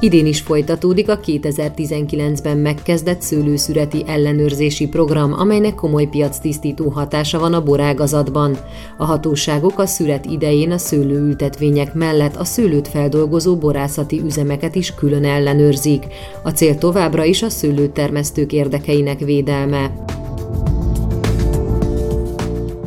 Idén 0.00 0.26
is 0.26 0.40
folytatódik 0.40 1.08
a 1.08 1.20
2019-ben 1.20 2.58
megkezdett 2.58 3.20
szőlőszüreti 3.20 4.04
ellenőrzési 4.06 4.88
program, 4.88 5.32
amelynek 5.32 5.74
komoly 5.74 6.04
piactisztító 6.04 6.88
hatása 6.88 7.38
van 7.38 7.54
a 7.54 7.62
borágazatban. 7.62 8.58
A 8.98 9.04
hatóságok 9.04 9.78
a 9.78 9.86
szüret 9.86 10.24
idején 10.24 10.70
a 10.70 10.78
szőlőültetvények 10.78 11.94
mellett 11.94 12.36
a 12.36 12.44
szőlőt 12.44 12.88
feldolgozó 12.88 13.56
borászati 13.56 14.20
üzemeket 14.24 14.74
is 14.74 14.94
külön 14.94 15.24
ellenőrzik. 15.24 16.06
A 16.42 16.50
cél 16.50 16.78
továbbra 16.78 17.24
is 17.24 17.42
a 17.42 17.50
szőlőtermesztők 17.50 18.52
érdekeinek 18.52 19.18
védelme. 19.18 20.04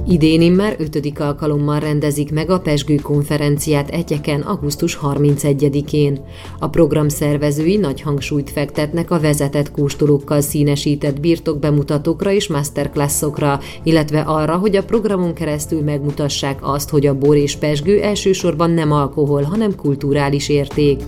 Idén 0.09 0.41
immár 0.41 0.75
ötödik 0.79 1.19
alkalommal 1.19 1.79
rendezik 1.79 2.31
meg 2.31 2.49
a 2.49 2.59
Pesgő 2.59 2.95
konferenciát 2.95 3.89
egyeken 3.89 4.41
augusztus 4.41 4.99
31-én. 5.01 6.19
A 6.59 6.69
program 6.69 7.09
szervezői 7.09 7.77
nagy 7.77 8.01
hangsúlyt 8.01 8.49
fektetnek 8.49 9.11
a 9.11 9.19
vezetett 9.19 9.71
kóstolókkal 9.71 10.41
színesített 10.41 11.19
birtok 11.19 11.59
bemutatókra 11.59 12.31
és 12.31 12.47
masterclassokra, 12.47 13.59
illetve 13.83 14.19
arra, 14.19 14.55
hogy 14.55 14.75
a 14.75 14.83
programon 14.83 15.33
keresztül 15.33 15.81
megmutassák 15.81 16.57
azt, 16.61 16.89
hogy 16.89 17.05
a 17.05 17.17
bor 17.17 17.35
és 17.35 17.55
pesgő 17.55 18.01
elsősorban 18.01 18.71
nem 18.71 18.91
alkohol, 18.91 19.41
hanem 19.41 19.75
kulturális 19.75 20.49
érték. 20.49 21.01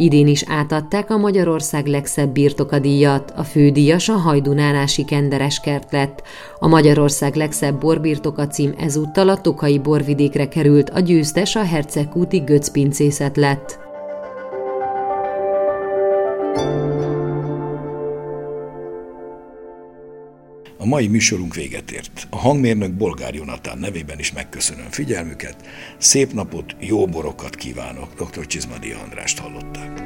Idén 0.00 0.26
is 0.26 0.44
átadták 0.46 1.10
a 1.10 1.16
Magyarország 1.16 1.86
legszebb 1.86 2.30
birtokadíjat, 2.30 3.32
a 3.36 3.42
fődíjas 3.42 4.08
a 4.08 4.12
hajdunánási 4.12 5.04
kenderes 5.04 5.60
kert 5.60 5.92
lett. 5.92 6.22
A 6.58 6.68
Magyarország 6.68 7.34
legszebb 7.34 7.80
borbirtoka 7.80 8.46
cím 8.46 8.74
ezúttal 8.78 9.28
a 9.28 9.40
Tokai 9.40 9.78
borvidékre 9.78 10.48
került, 10.48 10.90
a 10.90 11.00
győztes 11.00 11.56
a 11.56 11.64
Hercegkúti 11.64 12.38
göcpincészet 12.38 13.36
lett. 13.36 13.89
Mai 20.90 21.06
műsorunk 21.06 21.54
véget 21.54 21.90
ért. 21.90 22.26
A 22.30 22.36
hangmérnök 22.36 22.92
Bolgár 22.92 23.34
Jonatán 23.34 23.78
nevében 23.78 24.18
is 24.18 24.32
megköszönöm 24.32 24.90
figyelmüket. 24.90 25.56
Szép 25.98 26.32
napot, 26.32 26.76
jó 26.80 27.06
borokat 27.06 27.54
kívánok. 27.54 28.08
Dr. 28.14 28.46
Csizmadi 28.46 28.92
Andrást 29.04 29.38
hallották. 29.38 30.02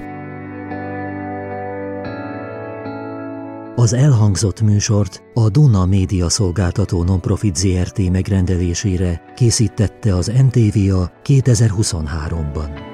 Az 3.77 3.92
elhangzott 3.92 4.61
műsort 4.61 5.23
a 5.35 5.49
Duna 5.49 5.87
Média 5.87 6.29
Szolgáltató 6.29 7.03
Nonprofit 7.03 7.57
ZRT 7.57 8.11
megrendelésére 8.11 9.23
készítette 9.37 10.14
az 10.16 10.27
NTVA 10.27 11.12
2023-ban. 11.25 12.93